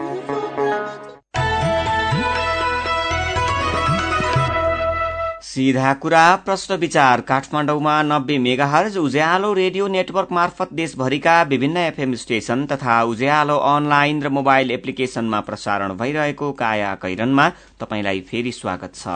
सीधा 5.45 5.93
कुरा 5.95 6.25
प्रश्न 6.45 6.75
विचार 6.75 7.21
काठमाडौँमा 7.21 7.97
नब्बे 8.03 8.37
मेगाहर्ज 8.38 8.97
उज्यालो 8.99 9.53
रेडियो 9.53 9.88
नेटवर्क 9.88 10.29
मार्फत 10.33 10.73
देशभरिका 10.73 11.35
विभिन्न 11.43 11.77
एफएम 11.79 12.15
स्टेशन 12.15 12.65
तथा 12.67 13.03
उज्यालो 13.05 13.57
अनलाइन 13.71 14.23
र 14.23 14.29
मोबाइल 14.31 14.71
एप्लिकेशनमा 14.71 15.41
प्रसारण 15.43 15.93
भइरहेको 15.99 16.51
काया 16.62 16.95
कैरनमा 17.03 17.49
तपाईँलाई 17.81 18.21
फेरि 18.31 18.53
स्वागत 18.53 18.95
छ। 18.95 19.09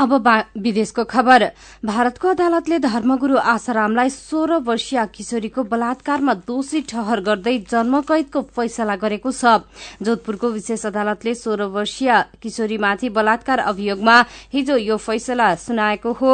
अब 0.00 0.12
विदेशको 0.56 1.04
खबर। 1.04 1.42
भारतको 1.84 2.28
अदालतले 2.30 2.78
धर्मगुरू 2.80 3.36
आसारामलाई 3.36 4.10
सोह्र 4.10 4.56
वर्षीय 4.64 5.04
किशोरीको 5.14 5.62
बलात्कारमा 5.68 6.34
दोषी 6.48 6.80
ठहर 6.88 7.20
गर्दै 7.20 7.56
जन्मकैदको 7.68 8.40
फैसला 8.56 8.96
गरेको 8.96 9.30
छ। 9.30 9.60
जोधपुरको 10.00 10.48
विशेष 10.50 10.86
अदालतले 10.86 11.34
सोह्र 11.34 11.68
वर्षीय 11.76 12.10
किशोरीमाथि 12.40 13.08
बलात्कार 13.12 13.58
अभियोगमा 13.68 14.16
हिजो 14.52 14.76
यो 14.78 14.96
फैसला 14.98 15.54
सुनाएको 15.60 16.12
हो। 16.16 16.32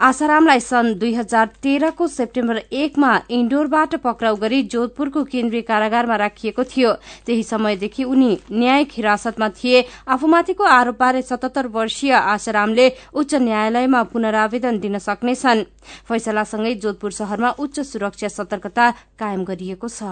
आसारामलाई 0.00 0.60
सन् 0.60 0.94
दुई 0.98 1.12
हजार 1.14 1.46
तेह्रको 1.62 2.06
सेप्टेम्बर 2.08 2.56
एकमा 2.72 3.10
इन्डोरबाट 3.30 3.94
पक्राउ 4.02 4.36
गरी 4.36 4.62
जोधपुरको 4.64 5.22
केन्द्रीय 5.24 5.62
कारागारमा 5.62 6.16
राखिएको 6.16 6.64
थियो। 6.64 6.92
त्यही 7.26 7.42
समयदेखि 7.42 8.04
उनी 8.04 8.30
न्यायिक 8.50 8.90
हिरासतमा 8.92 9.48
थिए। 9.54 9.84
आफूमाथिको 10.08 10.64
आरोपबारे 10.66 11.22
सतहत्तर 11.22 11.66
वर्षीय 11.68 12.12
आसारामले 12.12 12.86
उच्च 13.14 13.34
न्यायालयमा 13.36 14.02
पुनरावेदन 14.10 14.78
दिन 14.80 14.98
सक्नेछन्। 14.98 15.64
फैसलासँगै 16.08 16.74
जोधपुर 16.74 17.10
शहरमा 17.12 17.50
उच्च 17.58 17.80
सुरक्षा 17.82 18.28
सतर्कता 18.28 18.90
कायम 19.18 19.44
गरिएको 19.44 19.88
छ। 19.88 20.02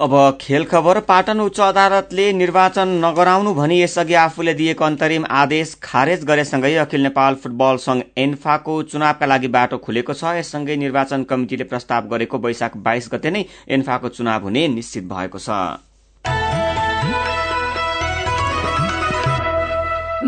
अब 0.00 0.12
खेल 0.40 0.64
खबर 0.64 0.98
पाटन 1.00 1.40
उच्च 1.40 1.60
अदालतले 1.60 2.32
निर्वाचन 2.32 2.88
नगराउनु 3.04 3.54
भनी 3.54 3.80
यसअघि 3.80 4.14
आफूले 4.14 4.54
दिएको 4.54 4.84
अन्तरिम 4.84 5.24
आदेश 5.38 5.74
खारेज 5.82 6.24
गरेसँगै 6.24 6.74
अखिल 6.84 7.02
नेपाल 7.02 7.34
फुटबल 7.34 7.76
संघ 7.82 8.02
एन्फाको 8.18 8.82
चुनावका 8.84 9.26
लागि 9.26 9.48
बाटो 9.58 9.78
खुलेको 9.80 10.14
छ। 10.14 10.36
यससँगै 10.38 10.76
निर्वाचन 10.76 11.24
कमिटिले 11.24 11.64
प्रस्ताव 11.64 12.08
गरेको 12.14 12.38
वैशाख 12.38 12.76
बाइस 12.86 13.10
गते 13.12 13.30
नै 13.30 13.44
एन्फाको 13.70 14.08
चुनाव 14.14 14.42
हुने 14.44 14.66
निश्चित 14.70 15.04
भएको 15.10 15.38
छ। 15.40 15.60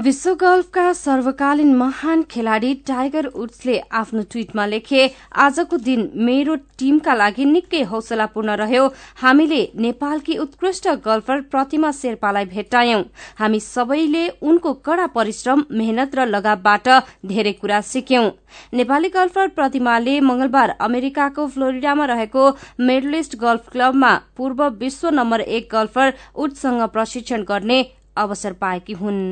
विश्व 0.00 0.34
गल्फका 0.40 0.92
सर्वकालीन 0.92 1.74
महान 1.76 2.22
खेलाड़ी 2.30 2.74
टाइगर 2.86 3.26
वुड्सले 3.28 3.78
आफ्नो 3.92 4.22
ट्वीटमा 4.30 4.64
लेखे 4.66 5.10
आजको 5.36 5.76
दिन 5.78 6.08
मेरो 6.18 6.54
टीमका 6.78 7.14
लागि 7.14 7.44
निकै 7.44 7.82
हौसलापूर्ण 7.90 8.50
रह्यो। 8.56 8.86
हामीले 9.16 9.60
नेपालकी 9.76 10.36
उत्कृष्ट 10.38 10.88
गल्फर 11.06 11.40
प्रतिमा 11.50 11.90
शेर्पालाई 11.92 12.44
भेट्टायौं। 12.46 13.02
हामी 13.40 13.60
सबैले 13.60 14.28
उनको 14.42 14.72
कड़ा 14.80 15.06
परिश्रम 15.10 15.64
मेहनत 15.72 16.14
र 16.14 16.26
लगावबाट 16.28 16.88
धेरै 17.26 17.52
कुरा 17.60 17.80
सिक्यौं। 17.90 18.30
नेपाली 18.74 19.08
गल्फर 19.10 19.48
प्रतिमाले 19.58 20.18
मंगलबार 20.22 20.74
अमेरिकाको 20.80 21.46
फ्लोरिडामा 21.50 22.04
रहेको 22.06 22.48
मेडलिस्ट 22.84 23.36
गल्फ 23.44 23.68
क्लबमा 23.68 24.14
पूर्व 24.36 24.66
विश्व 24.80 25.10
नम्बर 25.12 25.46
एक 25.50 25.68
गल्फर 25.72 26.16
वुड्ससँग 26.34 26.88
प्रशिक्षण 26.88 27.44
गर्ने 27.44 27.80
अवसर 28.18 28.52
पाएकी 28.60 28.92
हुन्। 28.94 29.22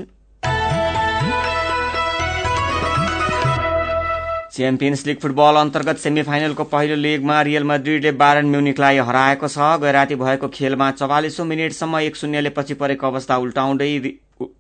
च्याम्पियन्स 4.59 5.07
लीग 5.07 5.19
फुटबल 5.23 5.57
अन्तर्गत 5.57 5.97
सेमी 5.99 6.23
फाइनलको 6.23 6.65
पहिलो 6.67 6.95
लेगमा 6.97 7.41
रियल 7.43 7.65
मद्रिडले 7.65 8.11
बारन 8.19 8.47
म्युनिकलाई 8.47 8.97
हराएको 9.09 9.49
छ। 9.49 9.67
गैराती 9.83 10.15
भएको 10.19 10.49
खेलमा 10.51 10.91
चौवालिसौं 10.93 11.45
मिनटसम्म 11.47 11.99
एक 12.01 12.17
शून्यले 12.17 12.51
पछि 12.57 12.75
परेको 12.75 13.07
अवस्था 13.07 13.37
उल्टाउँदै 13.39 13.91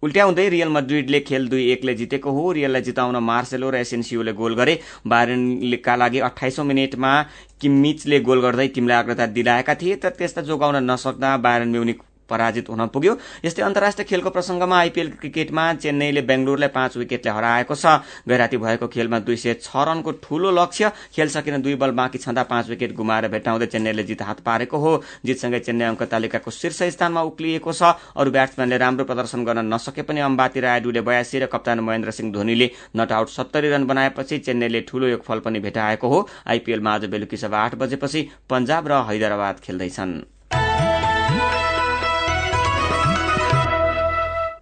उल्ट्याउँदै 0.02 0.48
रियल 0.48 0.68
मद्रिडले 0.68 1.20
खेल 1.22 1.48
दुई 1.48 1.64
एकले 1.72 1.94
जितेको 1.94 2.30
हो। 2.30 2.52
रियललाई 2.52 2.82
जिताउन 2.82 3.16
मार्सेलो 3.24 3.70
र 3.70 3.76
एसेन्सियोले 3.76 4.32
गोल 4.34 4.54
गरे। 4.54 4.78
बारनका 5.06 5.96
लागि 5.96 6.18
अठाइसौं 6.28 6.64
मिनटमा 6.64 7.12
किम्मिचले 7.60 8.20
गोल 8.20 8.40
गर्दै 8.40 8.66
टिमलाई 8.74 9.02
अग्रता 9.02 9.26
दिलाएका 9.34 9.74
थिए 9.74 9.96
तर 9.96 10.14
त्यस्ता 10.18 10.42
जोगाउन 10.44 10.82
नसक्दा 10.90 11.36
बारन 11.38 11.68
म्युनिक 11.70 12.02
पराजित 12.28 12.68
हुन 12.68 12.86
पुग्यो। 12.88 13.16
यस्तै 13.44 13.62
अन्तर्राष्ट्रिय 13.62 14.06
खेलको 14.06 14.30
प्रसंगमा 14.30 14.78
आइपीएल 14.78 15.10
क्रिकेटमा 15.20 15.72
चेन्नईले 15.74 16.22
बेंगलुरूलाई 16.22 16.68
पाँच 16.68 16.96
विकेटले 16.96 17.32
हराएको 17.32 17.74
छ। 17.74 17.86
गैराती 18.28 18.56
भएको 18.56 18.86
खेलमा 18.88 19.18
दुई 19.20 19.36
सय 19.36 19.54
छ 19.56 19.76
रनको 19.88 20.12
ठूलो 20.22 20.50
लक्ष्य 20.52 20.92
खेल 21.14 21.28
सकिन 21.28 21.62
दुई 21.62 21.74
बल 21.74 21.90
बाँकी 21.92 22.18
छँदा 22.18 22.42
पाँच 22.44 22.68
विकेट 22.68 22.94
गुमाएर 22.94 23.28
भेटाउँदै 23.28 23.66
चेन्नईले 23.68 24.02
जित 24.04 24.22
हात 24.22 24.40
पारेको 24.40 24.78
हो। 24.78 24.92
जितसँगै 25.24 25.60
चेन्नई 25.60 25.86
अङ्क 25.86 26.02
तालिकाको 26.04 26.50
शीर्ष 26.50 26.82
स्थानमा 26.94 27.22
उक्लिएको 27.22 27.72
छ। 27.72 27.82
अरू 28.14 28.30
ब्याट्सम्यानले 28.30 28.78
राम्रो 28.78 29.04
प्रदर्शन 29.04 29.44
गर्न 29.44 29.66
नसके 29.74 30.02
पनि 30.02 30.20
अम्बाती 30.20 30.60
रायडुले 30.60 31.00
बयासी 31.00 31.38
र 31.38 31.46
कप्तान 31.48 31.80
महेन्द्र 31.80 32.10
सिंह 32.10 32.32
धोनीले 32.32 32.70
नट 32.96 33.12
आउट 33.12 33.28
सत्तरी 33.30 33.68
रन 33.70 33.86
बनाएपछि 33.86 34.38
चेन्नईले 34.38 34.80
ठूलो 34.84 35.06
एक 35.08 35.22
फल 35.22 35.38
पनि 35.40 35.60
भेटाएको 35.60 36.08
हो। 36.08 36.28
आइपीएलमा 36.46 36.94
आज 36.94 37.04
बेलुकी 37.06 37.36
सभा 37.36 37.58
आठ 37.58 37.74
बजेपछि 37.74 38.28
पंजाब 38.50 38.88
र 38.88 39.04
हैदराबाद 39.08 39.60
खेल्दैछन्। 39.60 40.37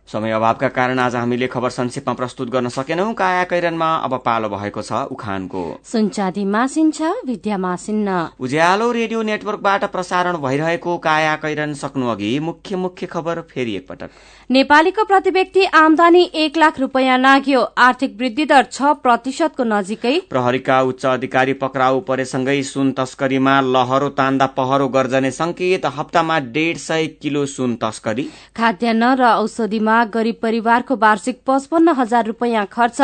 समय 0.09 0.31
अभावका 0.33 0.69
कारण 0.69 0.99
आज 0.99 1.14
हामीले 1.16 1.47
खबर 1.47 1.71
संक्षेपमा 1.71 2.12
प्रस्तुत 2.14 2.51
गर्न 2.51 2.69
सकेनौं। 2.69 3.12
काया 3.14 3.42
कैरनमा 3.45 3.88
अब 3.97 4.14
पालो 4.25 4.49
भएको 4.49 4.83
छ 4.83 5.01
उखानको। 5.11 5.62
सुनचाँदी 5.85 6.45
मासिन्छ 6.47 7.03
विद्या 7.27 7.59
मासिन्न 7.59 8.19
उज्यालो 8.40 8.90
रेडियो 8.92 9.23
नेटवर्कबाट 9.23 9.85
प्रसारण 9.92 10.37
भइरहेको 10.38 10.97
काया 10.99 11.35
कैरन 11.37 11.75
सक्नु 11.75 12.09
अघि 12.09 12.38
मुख्य 12.40 12.77
मुख्य 12.77 13.07
खबर 13.07 13.40
फेरि 13.51 13.75
एकपटक। 13.77 14.11
नेपालीको 14.51 15.05
प्रति 15.05 15.31
व्यक्ति 15.31 15.64
आमदानी 15.75 16.23
एक 16.37 16.57
लाख 16.57 16.79
रूपियाँ 16.81 17.19
नाग्यो 17.19 17.61
आर्थिक 17.81 18.16
वृद्धि 18.21 18.45
दर 18.45 18.62
छ 18.71 18.95
प्रतिशतको 19.03 19.64
नजिकै। 19.66 20.14
प्रहरीका 20.31 20.81
उच्च 20.85 21.07
अधिकारी 21.07 21.53
पक्राउ 21.57 22.01
परेसँगै 22.07 22.62
सुन 22.62 22.92
तस्करीमा 22.92 23.61
लहरो 23.73 24.09
तान्दा 24.14 24.47
पहरो 24.55 24.88
गर्जने 24.88 25.31
संकेत 25.33 25.87
हप्तामा 25.99 26.38
डेढ 26.55 26.77
सय 26.79 27.07
किलो 27.23 27.45
सुन 27.49 27.75
तस्करी। 27.83 28.29
खाद्यान्न 28.57 29.14
र 29.16 29.35
औषधिमा 29.35 29.95
निर्माणमा 29.97 30.05
गरीब 30.13 30.35
परिवारको 30.43 30.95
वार्षिक 30.97 31.41
पचपन्न 31.47 31.89
हजार 31.97 32.25
रूपियाँ 32.27 32.67
खर्च। 32.67 33.01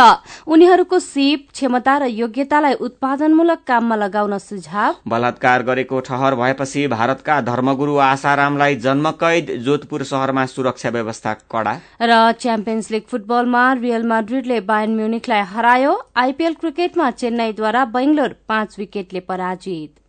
उनीहरूको 0.46 0.98
सिप 1.00 1.48
क्षमता 1.52 1.96
र 1.98 2.04
योग्यतालाई 2.12 2.74
उत्पादनमूलक 2.80 3.60
काममा 3.66 3.96
लगाउन 3.96 4.38
सुझाव। 4.38 4.94
बलात्कार 5.08 5.62
गरेको 5.62 6.00
ठहर 6.00 6.34
भएपछि 6.34 6.86
भारतका 6.88 7.40
धर्मगुरू 7.40 7.96
आशारामलाई 7.96 8.76
जन्मकैद 8.76 9.50
जोधपुर 9.64 10.02
शहरमा 10.04 10.46
सुरक्षा 10.46 10.90
व्यवस्था 10.90 11.32
कड़ा। 11.50 11.74
र 12.00 12.32
च्याम्पियन्स 12.32 12.90
लीग 12.90 13.02
फुटबलमा 13.08 13.64
रियल 13.74 14.04
माड्रिडले 14.04 14.60
बायन 14.60 14.96
म्युनिकलाई 14.96 15.42
हरायो। 15.48 15.92
आइपीएल 16.16 16.54
क्रिकेटमा 16.60 17.10
चेन्नईद्वारा 17.12 17.84
बेंगलोर 17.86 18.36
पाँच 18.48 18.78
विकेटले 18.78 19.20
पराजित। 19.22 20.01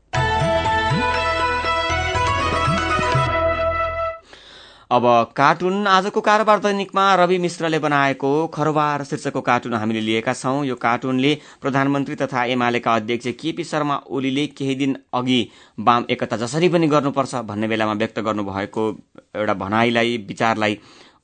अब 4.93 5.05
कार्टुन 5.37 5.87
आजको 5.87 6.21
कारोबार 6.21 6.59
दैनिकमा 6.59 7.03
रवि 7.15 7.37
मिश्रले 7.37 7.77
बनाएको 7.79 8.29
खरोबार 8.47 9.03
शीर्षकको 9.03 9.41
कार्टुन 9.41 9.73
हामीले 9.73 10.01
लिएका 10.01 10.33
छौं। 10.33 10.63
यो 10.65 10.75
कार्टुनले 10.75 11.33
प्रधानमन्त्री 11.61 12.15
तथा 12.15 12.43
एमालेका 12.53 12.95
अध्यक्ष 12.95 13.27
केपी 13.39 13.63
शर्मा 13.63 13.95
ओलीले 14.09 14.45
केही 14.47 14.75
दिन 14.75 14.95
अघि 15.13 15.39
वाम 15.79 16.05
एकता 16.09 16.37
जसरी 16.37 16.69
पनि 16.69 16.87
गर्नुपर्छ 16.87 17.41
भन्ने 17.49 17.67
बेलामा 17.67 17.93
व्यक्त 18.03 18.19
गर्नुभएको 18.19 18.87
एउटा 19.35 19.53
भनाइलाई 19.63 20.17
विचारलाई 20.27 20.77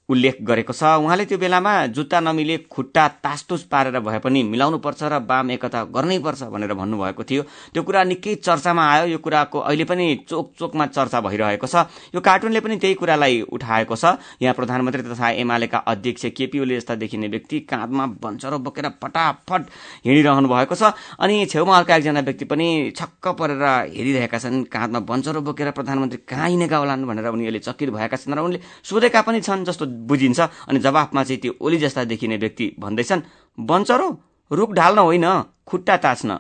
उल्लेख 0.10 0.38
गरेको 0.41 0.74
छ। 0.74 0.84
उहाँले 1.00 1.26
त्यो 1.26 1.38
बेलामा 1.38 1.74
जुत्ता 1.93 2.19
नमिले 2.19 2.58
खुट्टा 2.65 3.08
तासतुस 3.22 3.63
पारेर 3.69 4.00
भए 4.00 4.19
पनि 4.19 4.43
मिलाउनुपर्छ 4.43 5.02
र 5.04 5.22
वाम 5.22 5.52
एकता 5.52 5.84
गर्नैपर्छ 5.93 6.43
भनेर 6.50 6.74
भन्नुभएको 6.74 7.24
थियो। 7.24 7.43
त्यो 7.74 7.84
कुरा 7.84 8.04
निकै 8.04 8.36
चर्चामा 8.41 8.84
आयो। 8.89 9.06
यो 9.13 9.17
कुराको 9.17 9.60
अहिले 9.60 9.86
पनि 9.86 10.06
चोक 10.30 10.54
चोकमा 10.60 10.86
चर्चा 10.88 11.22
भइरहेको 11.22 11.67
छ। 11.67 11.76
यो 12.15 12.19
कार्टुनले 12.22 12.60
पनि 12.60 12.76
त्यही 12.78 12.93
कुरालाई 12.98 13.41
उठाएको 13.54 13.95
छ। 13.95 14.17
यहाँ 14.41 14.54
प्रधानमन्त्री 14.54 15.04
तथा 15.06 15.30
एमालेका 15.39 15.78
अध्यक्ष 15.78 16.26
केपी 16.34 16.60
ओली 16.60 16.76
जस्ता 16.76 16.95
देखिने 16.95 17.28
व्यक्ति 17.28 17.60
काँधमा 17.69 18.06
बन्चरो 18.17 18.58
बोकेर 18.60 18.89
फटाफट 18.98 19.62
हिँडिरहनु 20.06 20.48
भएको 20.50 20.76
छ। 20.76 20.93
अनि 21.19 21.45
छेउमा 21.45 21.78
अर्का 21.78 21.95
एकजना 21.95 22.19
व्यक्ति 22.26 22.45
पनि 22.45 22.67
छक्क 22.98 23.28
परेर 23.39 23.63
हेरिरहेका 23.93 24.38
छन्। 24.39 24.63
काँधमा 24.74 25.00
बन्चरो 25.06 25.41
बोकेर 25.41 25.72
प्रधानमन्त्री 25.72 26.19
कहाँ 26.26 26.50
हिँडेका 26.50 26.78
होलान् 26.78 27.06
भनेर 27.06 27.28
उनीहरूले 27.30 27.60
चकित 27.60 27.89
भएका 27.89 28.17
छन् 28.17 28.34
र 28.34 28.39
उनले 28.39 28.60
सोधेका 28.84 29.22
पनि 29.22 29.41
छन् 29.41 29.65
जस्तो 29.65 29.86
बुझिन्छ 30.07 30.39
अनि 30.39 30.79
जवाफमा 30.79 31.23
चाहिँ 31.23 31.41
त्यो 31.41 31.53
ओली 31.62 31.77
जस्ता 31.77 32.03
देखिने 32.03 32.38
व्यक्ति 32.38 32.75
भन्दैछन् 32.79 33.21
बन्चरो 33.57 34.07
रुख 34.51 34.73
ढाल्न 34.73 34.99
होइन 34.99 35.27
खुट्टा 35.67 35.97
ताच्न। 35.97 36.39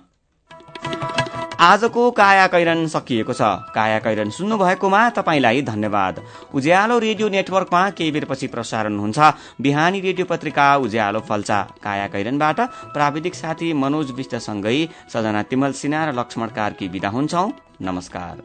आजको 1.59 2.11
काया 2.11 2.47
कैरन 2.47 2.87
सकिएको 2.87 3.33
छ। 3.33 3.41
काया 3.75 3.99
कैरन 3.99 4.29
सुन्नु 4.29 4.57
भएकोमा 4.57 5.09
तपाईँलाई 5.09 5.61
धन्यवाद। 5.61 6.21
उज्यालो 6.55 6.99
रेडियो 6.99 7.29
नेटवर्कमा 7.29 7.89
केही 7.89 8.11
बेरपछि 8.11 8.47
प्रसारण 8.47 8.99
हुन्छ। 8.99 9.19
बिहानी 9.61 9.99
रेडियो 9.99 10.25
पत्रिका 10.25 10.75
उज्यालो 10.77 11.19
फल्चा। 11.19 11.59
काया 11.83 12.07
कैरनबाट 12.07 12.59
प्राविधिक 12.95 13.35
साथी 13.35 13.73
मनोज 13.73 14.11
विष्टसँगै 14.11 14.87
सजना 15.13 15.43
तिमल 15.43 15.71
सिन्हा 15.75 16.05
र 16.05 16.15
लक्ष्मण 16.19 16.47
कार्की 16.55 16.87
विदा 16.87 17.09
हुन्छौ। 17.09 17.51
नमस्कार। 17.81 18.35